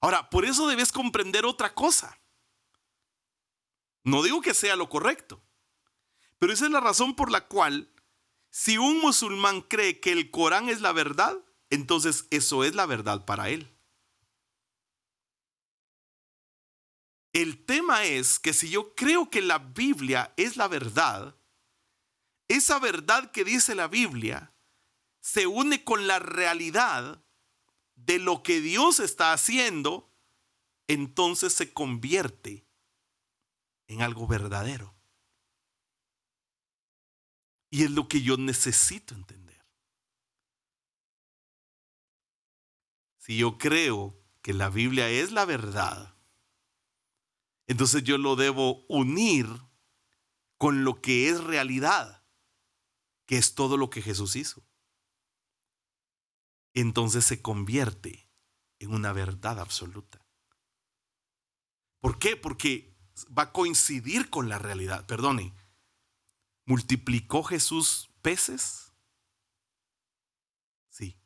Ahora, 0.00 0.30
por 0.30 0.46
eso 0.46 0.66
debes 0.66 0.92
comprender 0.92 1.44
otra 1.44 1.74
cosa. 1.74 2.18
No 4.02 4.22
digo 4.22 4.40
que 4.40 4.54
sea 4.54 4.76
lo 4.76 4.88
correcto. 4.88 5.45
Pero 6.38 6.52
esa 6.52 6.66
es 6.66 6.70
la 6.70 6.80
razón 6.80 7.16
por 7.16 7.30
la 7.30 7.46
cual, 7.46 7.92
si 8.50 8.78
un 8.78 9.00
musulmán 9.00 9.62
cree 9.62 10.00
que 10.00 10.12
el 10.12 10.30
Corán 10.30 10.68
es 10.68 10.80
la 10.80 10.92
verdad, 10.92 11.36
entonces 11.70 12.26
eso 12.30 12.64
es 12.64 12.74
la 12.74 12.86
verdad 12.86 13.24
para 13.24 13.48
él. 13.48 13.72
El 17.32 17.64
tema 17.66 18.04
es 18.04 18.38
que 18.38 18.54
si 18.54 18.70
yo 18.70 18.94
creo 18.94 19.28
que 19.28 19.42
la 19.42 19.58
Biblia 19.58 20.32
es 20.38 20.56
la 20.56 20.68
verdad, 20.68 21.36
esa 22.48 22.78
verdad 22.78 23.30
que 23.30 23.44
dice 23.44 23.74
la 23.74 23.88
Biblia 23.88 24.54
se 25.20 25.46
une 25.46 25.84
con 25.84 26.06
la 26.06 26.18
realidad 26.18 27.22
de 27.94 28.18
lo 28.18 28.42
que 28.42 28.60
Dios 28.60 29.00
está 29.00 29.32
haciendo, 29.32 30.10
entonces 30.88 31.52
se 31.52 31.72
convierte 31.74 32.66
en 33.88 34.00
algo 34.00 34.26
verdadero. 34.26 34.95
Y 37.76 37.82
es 37.82 37.90
lo 37.90 38.08
que 38.08 38.22
yo 38.22 38.38
necesito 38.38 39.14
entender. 39.14 39.62
Si 43.18 43.36
yo 43.36 43.58
creo 43.58 44.18
que 44.40 44.54
la 44.54 44.70
Biblia 44.70 45.10
es 45.10 45.30
la 45.30 45.44
verdad, 45.44 46.14
entonces 47.66 48.02
yo 48.02 48.16
lo 48.16 48.34
debo 48.34 48.86
unir 48.88 49.46
con 50.56 50.84
lo 50.84 51.02
que 51.02 51.28
es 51.28 51.44
realidad, 51.44 52.24
que 53.26 53.36
es 53.36 53.54
todo 53.54 53.76
lo 53.76 53.90
que 53.90 54.00
Jesús 54.00 54.36
hizo. 54.36 54.66
Entonces 56.72 57.26
se 57.26 57.42
convierte 57.42 58.26
en 58.78 58.94
una 58.94 59.12
verdad 59.12 59.60
absoluta. 59.60 60.24
¿Por 62.00 62.18
qué? 62.18 62.36
Porque 62.36 62.96
va 63.36 63.42
a 63.42 63.52
coincidir 63.52 64.30
con 64.30 64.48
la 64.48 64.58
realidad. 64.58 65.04
Perdone, 65.04 65.52
¿Multiplicó 66.66 67.44
Jesús 67.44 68.10
peces? 68.22 68.92
Sí. 70.88 71.16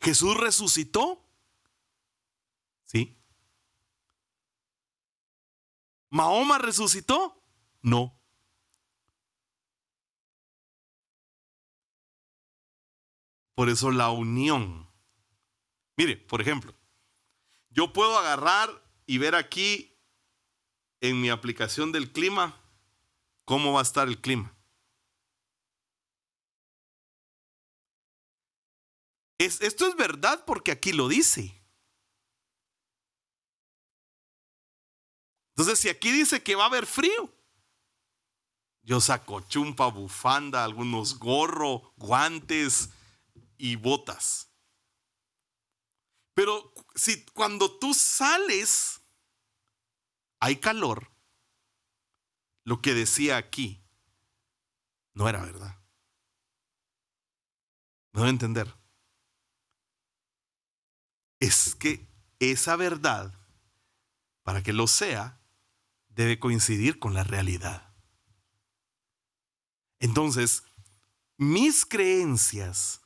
¿Jesús 0.00 0.36
resucitó? 0.36 1.28
Sí. 2.84 3.20
¿Mahoma 6.08 6.58
resucitó? 6.58 7.42
No. 7.82 8.16
Por 13.56 13.68
eso 13.68 13.90
la 13.90 14.10
unión. 14.10 14.88
Mire, 15.96 16.16
por 16.16 16.40
ejemplo, 16.40 16.74
yo 17.70 17.92
puedo 17.92 18.16
agarrar 18.18 18.70
y 19.04 19.18
ver 19.18 19.34
aquí 19.34 19.91
en 21.02 21.20
mi 21.20 21.28
aplicación 21.28 21.92
del 21.92 22.10
clima 22.12 22.58
cómo 23.44 23.72
va 23.72 23.80
a 23.80 23.82
estar 23.82 24.08
el 24.08 24.20
clima. 24.20 24.56
esto 29.38 29.88
es 29.88 29.96
verdad 29.96 30.44
porque 30.46 30.70
aquí 30.70 30.92
lo 30.92 31.08
dice. 31.08 31.60
Entonces, 35.50 35.80
si 35.80 35.88
aquí 35.88 36.12
dice 36.12 36.44
que 36.44 36.54
va 36.54 36.62
a 36.62 36.66
haber 36.68 36.86
frío, 36.86 37.28
yo 38.82 39.00
saco 39.00 39.40
chumpa, 39.40 39.88
bufanda, 39.88 40.62
algunos 40.62 41.18
gorros, 41.18 41.82
guantes 41.96 42.90
y 43.58 43.74
botas. 43.74 44.48
Pero 46.34 46.72
si 46.94 47.24
cuando 47.26 47.78
tú 47.80 47.92
sales 47.94 49.01
hay 50.42 50.56
calor, 50.56 51.08
lo 52.64 52.82
que 52.82 52.94
decía 52.94 53.36
aquí 53.36 53.80
no 55.14 55.28
era 55.28 55.40
verdad. 55.40 55.80
No 58.12 58.22
debo 58.22 58.30
entender. 58.30 58.76
Es 61.38 61.76
que 61.76 62.08
esa 62.40 62.74
verdad, 62.74 63.32
para 64.42 64.64
que 64.64 64.72
lo 64.72 64.88
sea, 64.88 65.40
debe 66.08 66.40
coincidir 66.40 66.98
con 66.98 67.14
la 67.14 67.22
realidad. 67.22 67.94
Entonces, 70.00 70.64
mis 71.36 71.86
creencias 71.86 73.00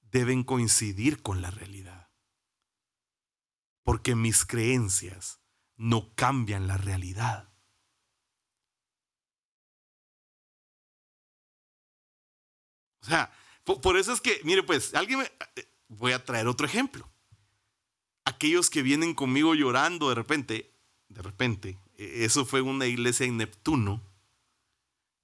deben 0.00 0.42
coincidir 0.42 1.22
con 1.22 1.42
la 1.42 1.50
realidad. 1.50 2.10
Porque 3.82 4.14
mis 4.14 4.46
creencias 4.46 5.41
no 5.82 6.14
cambian 6.14 6.68
la 6.68 6.76
realidad. 6.76 7.52
O 13.00 13.06
sea, 13.06 13.32
por, 13.64 13.96
eso 13.96 14.12
es 14.12 14.20
que, 14.20 14.40
mire, 14.44 14.62
pues, 14.62 14.94
alguien 14.94 15.18
me, 15.18 15.24
eh, 15.56 15.68
voy 15.88 16.12
a 16.12 16.24
traer 16.24 16.46
otro 16.46 16.66
ejemplo. 16.66 17.10
Aquellos 18.24 18.70
que 18.70 18.82
vienen 18.82 19.12
conmigo 19.12 19.56
llorando 19.56 20.08
de 20.08 20.14
repente, 20.14 20.72
de 21.08 21.20
repente, 21.20 21.78
e, 21.96 22.24
eso 22.24 22.46
fue 22.46 22.60
una 22.60 22.86
iglesia 22.86 23.26
en 23.26 23.38
Neptuno, 23.38 24.00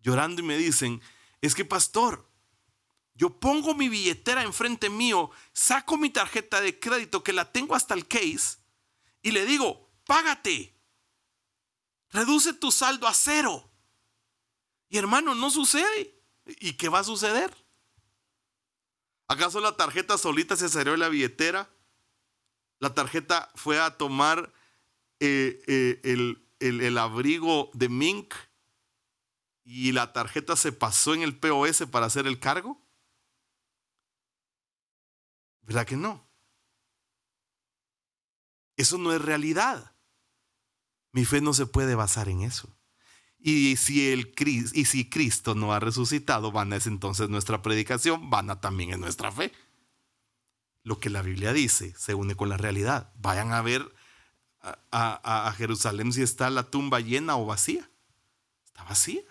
llorando 0.01 0.43
y 0.43 0.45
me 0.45 0.59
dicen, 0.59 1.01
es 1.41 1.55
que 1.55 1.65
pastor, 1.65 2.29
yo 3.15 3.39
pongo 3.39 3.77
mi 3.77 3.89
billetera 3.89 4.43
enfrente 4.43 4.91
mío, 4.91 5.31
saco 5.53 5.97
mi 5.97 6.11
tarjeta 6.11 6.61
de 6.61 6.81
crédito 6.81 7.23
que 7.23 7.33
la 7.33 7.53
tengo 7.53 7.77
hasta 7.77 7.95
el 7.95 8.09
case 8.09 8.59
y 9.23 9.31
le 9.31 9.47
digo, 9.47 9.88
págate, 10.09 10.75
reduce 12.09 12.55
tu 12.55 12.73
saldo 12.73 13.07
a 13.07 13.13
cero. 13.13 13.71
Y 14.89 14.97
hermano, 14.97 15.35
no 15.35 15.51
sucede. 15.51 16.19
¿Y 16.47 16.73
qué 16.73 16.89
va 16.89 17.01
a 17.01 17.05
suceder? 17.05 17.55
¿Acaso 19.29 19.61
la 19.61 19.77
tarjeta 19.77 20.17
solita 20.17 20.57
se 20.57 20.71
salió 20.71 20.93
de 20.93 20.99
la 20.99 21.11
billetera? 21.11 21.71
La 22.79 22.95
tarjeta 22.95 23.53
fue 23.55 23.79
a 23.79 23.99
tomar 23.99 24.51
eh, 25.21 25.63
eh, 25.67 26.01
el, 26.05 26.49
el 26.59 26.97
abrigo 26.97 27.71
de 27.75 27.91
Mink 27.91 28.35
y 29.63 29.93
la 29.93 30.15
tarjeta 30.15 30.57
se 30.57 30.73
pasó 30.73 31.13
en 31.13 31.21
el 31.21 31.39
POS 31.39 31.85
para 31.91 32.07
hacer 32.07 32.27
el 32.27 32.41
cargo? 32.41 32.81
¿Verdad 35.61 35.87
que 35.87 35.99
no? 35.99 36.27
Eso 38.79 38.97
no 38.97 39.13
es 39.13 39.21
realidad. 39.21 39.98
Mi 41.13 41.25
fe 41.25 41.41
no 41.41 41.55
se 41.55 41.67
puede 41.67 41.95
basar 41.95 42.29
en 42.29 42.43
eso. 42.43 42.79
Y 43.39 43.77
si, 43.77 45.09
Cristo 45.11 45.55
no 45.55 45.73
ha 45.73 45.81
resucitado, 45.81 46.51
van 46.51 46.73
es 46.73 46.87
entonces 46.87 47.29
nuestra 47.29 47.63
predicación, 47.63 48.31
van 48.31 48.51
a 48.51 48.61
también 48.61 48.93
en 48.93 49.01
nuestra 49.01 49.31
fe. 49.31 49.53
Lo 50.83 50.99
que 50.99 51.11
la 51.11 51.23
Biblia 51.23 51.53
dice 51.53 51.95
se 51.97 52.15
une 52.15 52.35
con 52.35 52.49
la 52.49 52.57
realidad. 52.57 53.13
Vayan 53.17 53.53
a 53.53 53.63
ver 53.63 53.95
a, 54.61 55.47
a 55.49 55.53
Jerusalén 55.53 56.13
si 56.13 56.23
está 56.23 56.51
la 56.51 56.65
tumba 56.65 57.01
llena 57.01 57.37
o 57.37 57.47
vacía. 57.47 57.89
Está 58.67 58.85
vacía. 58.85 59.23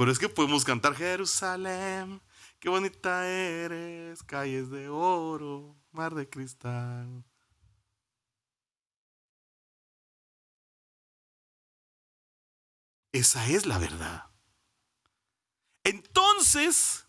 Pero 0.00 0.12
es 0.12 0.18
que 0.18 0.30
podemos 0.30 0.64
cantar 0.64 0.94
Jerusalén, 0.94 2.22
qué 2.58 2.70
bonita 2.70 3.28
eres, 3.28 4.22
calles 4.22 4.70
de 4.70 4.88
oro, 4.88 5.76
mar 5.92 6.14
de 6.14 6.26
cristal. 6.26 7.22
Esa 13.12 13.46
es 13.48 13.66
la 13.66 13.78
verdad. 13.78 14.30
Entonces, 15.82 17.06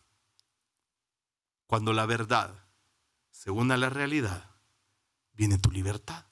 cuando 1.68 1.93
la 1.93 2.06
verdad 2.06 2.68
se 3.30 3.52
une 3.52 3.74
a 3.74 3.78
la 3.78 3.89
realidad, 3.89 4.49
viene 5.34 5.58
tu 5.58 5.72
libertad. 5.72 6.26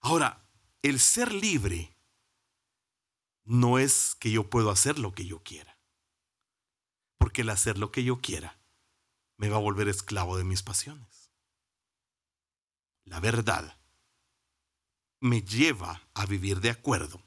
Ahora, 0.00 0.48
el 0.82 1.00
ser 1.00 1.32
libre 1.32 1.96
no 3.44 3.78
es 3.78 4.14
que 4.16 4.30
yo 4.30 4.48
puedo 4.50 4.70
hacer 4.70 4.98
lo 4.98 5.12
que 5.12 5.26
yo 5.26 5.42
quiera. 5.42 5.78
Porque 7.18 7.42
el 7.42 7.50
hacer 7.50 7.78
lo 7.78 7.90
que 7.90 8.04
yo 8.04 8.20
quiera 8.20 8.60
me 9.36 9.48
va 9.48 9.56
a 9.56 9.60
volver 9.60 9.88
esclavo 9.88 10.36
de 10.36 10.44
mis 10.44 10.62
pasiones. 10.62 11.32
La 13.04 13.20
verdad 13.20 13.76
me 15.20 15.42
lleva 15.42 16.02
a 16.14 16.26
vivir 16.26 16.60
de 16.60 16.70
acuerdo 16.70 17.22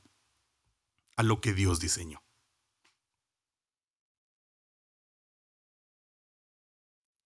a 1.15 1.23
lo 1.23 1.41
que 1.41 1.53
Dios 1.53 1.79
diseñó. 1.79 2.23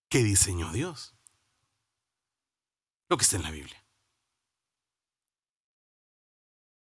¿Qué 0.10 0.20
diseñó 0.24 0.72
Dios? 0.72 1.16
Lo 3.10 3.18
que 3.18 3.24
está 3.24 3.38
en 3.38 3.44
la 3.44 3.52
Biblia. 3.52 3.84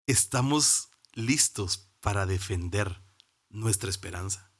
¿Estamos 0.06 0.90
listos 1.12 1.88
para 2.00 2.26
defender 2.26 3.00
nuestra 3.48 3.90
esperanza? 3.90 4.52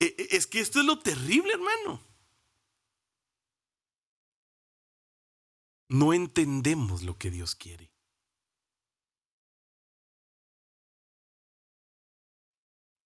E, 0.00 0.06
e, 0.06 0.36
es 0.36 0.46
que 0.46 0.60
esto 0.60 0.80
es 0.80 0.86
lo 0.86 0.98
terrible, 0.98 1.52
hermano. 1.52 2.02
No 5.88 6.12
entendemos 6.12 7.02
lo 7.02 7.16
que 7.18 7.30
Dios 7.30 7.54
quiere. 7.54 7.90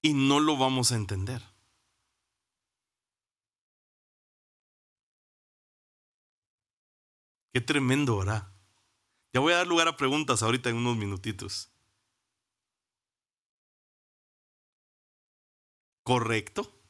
Y 0.03 0.15
no 0.15 0.41
lo 0.41 0.57
vamos 0.57 0.91
a 0.91 0.97
entender. 0.97 1.43
Qué 7.53 7.61
tremendo 7.61 8.21
hará. 8.21 8.53
Ya 9.33 9.41
voy 9.41 9.53
a 9.53 9.59
dar 9.59 9.67
lugar 9.67 9.87
a 9.87 9.97
preguntas 9.97 10.43
ahorita 10.43 10.71
en 10.71 10.77
unos 10.77 10.97
minutitos. 10.97 11.71
¿Correcto? 16.03 16.83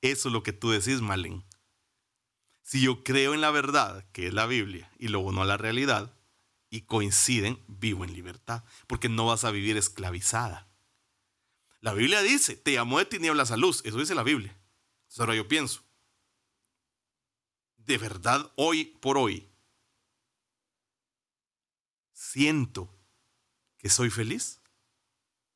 Eso 0.00 0.28
es 0.28 0.32
lo 0.32 0.42
que 0.42 0.52
tú 0.52 0.70
decís, 0.70 1.00
Malen. 1.00 1.44
Si 2.66 2.80
yo 2.80 3.04
creo 3.04 3.32
en 3.32 3.40
la 3.40 3.52
verdad, 3.52 4.04
que 4.10 4.26
es 4.26 4.34
la 4.34 4.44
Biblia, 4.46 4.90
y 4.98 5.06
lo 5.06 5.20
uno 5.20 5.42
a 5.42 5.44
la 5.44 5.56
realidad, 5.56 6.12
y 6.68 6.80
coinciden, 6.80 7.62
vivo 7.68 8.02
en 8.02 8.12
libertad, 8.12 8.64
porque 8.88 9.08
no 9.08 9.24
vas 9.24 9.44
a 9.44 9.52
vivir 9.52 9.76
esclavizada. 9.76 10.68
La 11.80 11.94
Biblia 11.94 12.22
dice, 12.22 12.56
te 12.56 12.72
llamó 12.72 12.98
de 12.98 13.04
tinieblas 13.04 13.52
a 13.52 13.56
luz, 13.56 13.82
eso 13.84 13.98
dice 13.98 14.16
la 14.16 14.24
Biblia. 14.24 14.60
ahora 15.16 15.36
yo 15.36 15.46
pienso, 15.46 15.84
de 17.76 17.98
verdad 17.98 18.52
hoy 18.56 18.86
por 19.00 19.16
hoy, 19.16 19.48
siento 22.12 22.92
que 23.78 23.88
soy 23.88 24.10
feliz. 24.10 24.60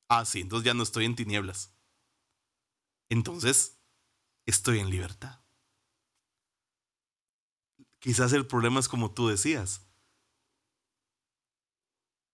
Ah, 0.07 0.25
sí, 0.25 0.43
entonces 0.43 0.65
ya 0.65 0.75
no 0.75 0.85
estoy 0.85 1.07
en 1.07 1.17
tinieblas. 1.17 1.73
Entonces, 3.09 3.81
estoy 4.47 4.79
en 4.79 4.91
libertad. 4.91 5.40
Quizás 8.01 8.33
el 8.33 8.47
problema 8.47 8.81
es 8.81 8.89
como 8.89 9.13
tú 9.13 9.29
decías. 9.29 9.87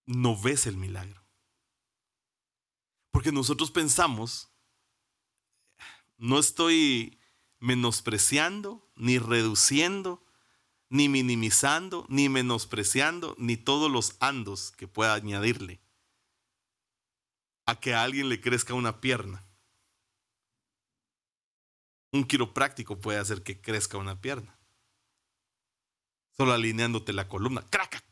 No 0.07 0.41
ves 0.41 0.67
el 0.67 0.77
milagro. 0.77 1.23
Porque 3.11 3.33
nosotros 3.33 3.71
pensamos, 3.71 4.49
no 6.17 6.39
estoy 6.39 7.21
menospreciando 7.59 8.89
ni 8.95 9.19
reduciendo 9.19 10.27
ni 10.89 11.09
minimizando, 11.09 12.07
ni 12.09 12.29
menospreciando, 12.29 13.35
ni 13.39 13.57
todos 13.57 13.91
los 13.91 14.17
andos 14.21 14.73
que 14.73 14.87
pueda 14.87 15.15
añadirle 15.15 15.81
a 17.67 17.81
que 17.81 17.95
a 17.95 18.03
alguien 18.03 18.29
le 18.29 18.41
crezca 18.41 18.75
una 18.75 19.01
pierna. 19.01 19.45
Un 22.13 22.25
quiropráctico 22.25 23.01
puede 23.01 23.19
hacer 23.19 23.43
que 23.43 23.61
crezca 23.61 23.99
una 23.99 24.21
pierna. 24.21 24.56
Solo 26.37 26.53
alineándote 26.53 27.13
la 27.13 27.29
columna. 27.29 27.63
¡Cracac! 27.71 28.05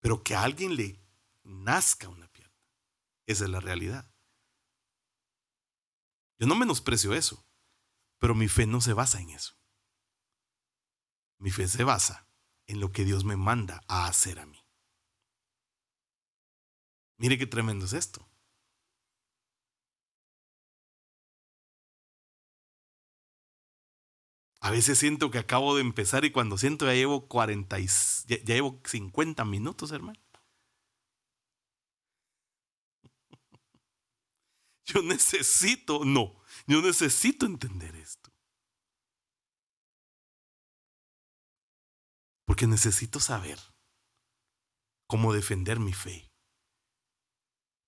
Pero 0.00 0.22
que 0.22 0.34
a 0.34 0.42
alguien 0.42 0.76
le 0.76 0.98
nazca 1.42 2.08
una 2.08 2.28
pierna. 2.28 2.54
Esa 3.26 3.44
es 3.44 3.50
la 3.50 3.60
realidad. 3.60 4.10
Yo 6.38 6.46
no 6.46 6.54
menosprecio 6.54 7.14
eso, 7.14 7.44
pero 8.18 8.34
mi 8.34 8.48
fe 8.48 8.66
no 8.66 8.80
se 8.80 8.92
basa 8.92 9.20
en 9.20 9.30
eso. 9.30 9.54
Mi 11.38 11.50
fe 11.50 11.68
se 11.68 11.84
basa 11.84 12.26
en 12.66 12.80
lo 12.80 12.92
que 12.92 13.04
Dios 13.04 13.24
me 13.24 13.36
manda 13.36 13.82
a 13.88 14.06
hacer 14.06 14.40
a 14.40 14.46
mí. 14.46 14.62
Mire 17.18 17.38
qué 17.38 17.46
tremendo 17.46 17.84
es 17.84 17.92
esto. 17.92 18.26
A 24.64 24.70
veces 24.70 24.98
siento 24.98 25.30
que 25.30 25.36
acabo 25.36 25.74
de 25.76 25.82
empezar 25.82 26.24
y 26.24 26.32
cuando 26.32 26.56
siento 26.56 26.86
ya 26.86 26.94
llevo 26.94 27.28
40 27.28 27.80
y, 27.80 27.86
ya, 28.26 28.38
ya 28.42 28.54
llevo 28.54 28.80
50 28.82 29.44
minutos, 29.44 29.92
hermano. 29.92 30.18
Yo 34.86 35.02
necesito, 35.02 36.06
no, 36.06 36.42
yo 36.66 36.80
necesito 36.80 37.44
entender 37.44 37.94
esto. 37.96 38.30
Porque 42.46 42.66
necesito 42.66 43.20
saber 43.20 43.58
cómo 45.06 45.34
defender 45.34 45.78
mi 45.78 45.92
fe. 45.92 46.30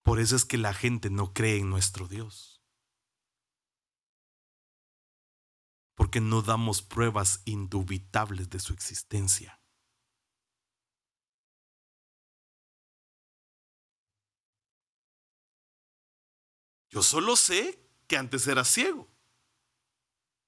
Por 0.02 0.20
eso 0.20 0.36
es 0.36 0.44
que 0.44 0.58
la 0.58 0.74
gente 0.74 1.08
no 1.08 1.32
cree 1.32 1.56
en 1.56 1.70
nuestro 1.70 2.06
Dios. 2.06 2.55
Porque 5.96 6.20
no 6.20 6.42
damos 6.42 6.82
pruebas 6.82 7.42
indubitables 7.46 8.50
de 8.50 8.60
su 8.60 8.72
existencia. 8.72 9.60
Yo 16.90 17.02
solo 17.02 17.34
sé 17.34 17.80
que 18.06 18.16
antes 18.16 18.46
era 18.46 18.64
ciego 18.64 19.08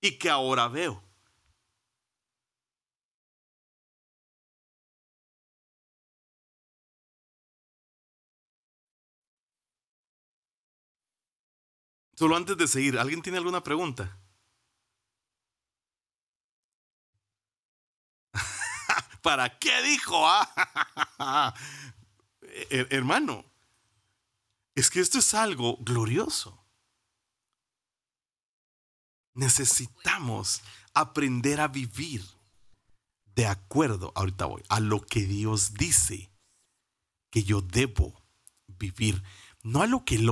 y 0.00 0.18
que 0.18 0.30
ahora 0.30 0.68
veo. 0.68 1.02
Solo 12.14 12.36
antes 12.36 12.56
de 12.56 12.66
seguir, 12.66 12.98
¿alguien 12.98 13.22
tiene 13.22 13.38
alguna 13.38 13.62
pregunta? 13.62 14.18
¿Para 19.22 19.58
qué 19.58 19.82
dijo? 19.82 20.24
Ah, 21.20 21.52
hermano, 22.70 23.44
es 24.76 24.88
que 24.88 25.00
esto 25.00 25.18
es 25.18 25.34
algo 25.34 25.76
glorioso. 25.78 26.64
Necesitamos 29.34 30.62
aprender 30.94 31.60
a 31.60 31.66
vivir 31.66 32.24
de 33.34 33.46
acuerdo, 33.46 34.12
ahorita 34.14 34.46
voy, 34.46 34.62
a 34.68 34.80
lo 34.80 35.00
que 35.00 35.20
Dios 35.20 35.74
dice 35.74 36.30
que 37.30 37.42
yo 37.42 37.60
debo 37.60 38.22
vivir, 38.66 39.22
no 39.62 39.82
a 39.82 39.86
lo 39.86 40.04
que 40.04 40.16
el 40.16 40.28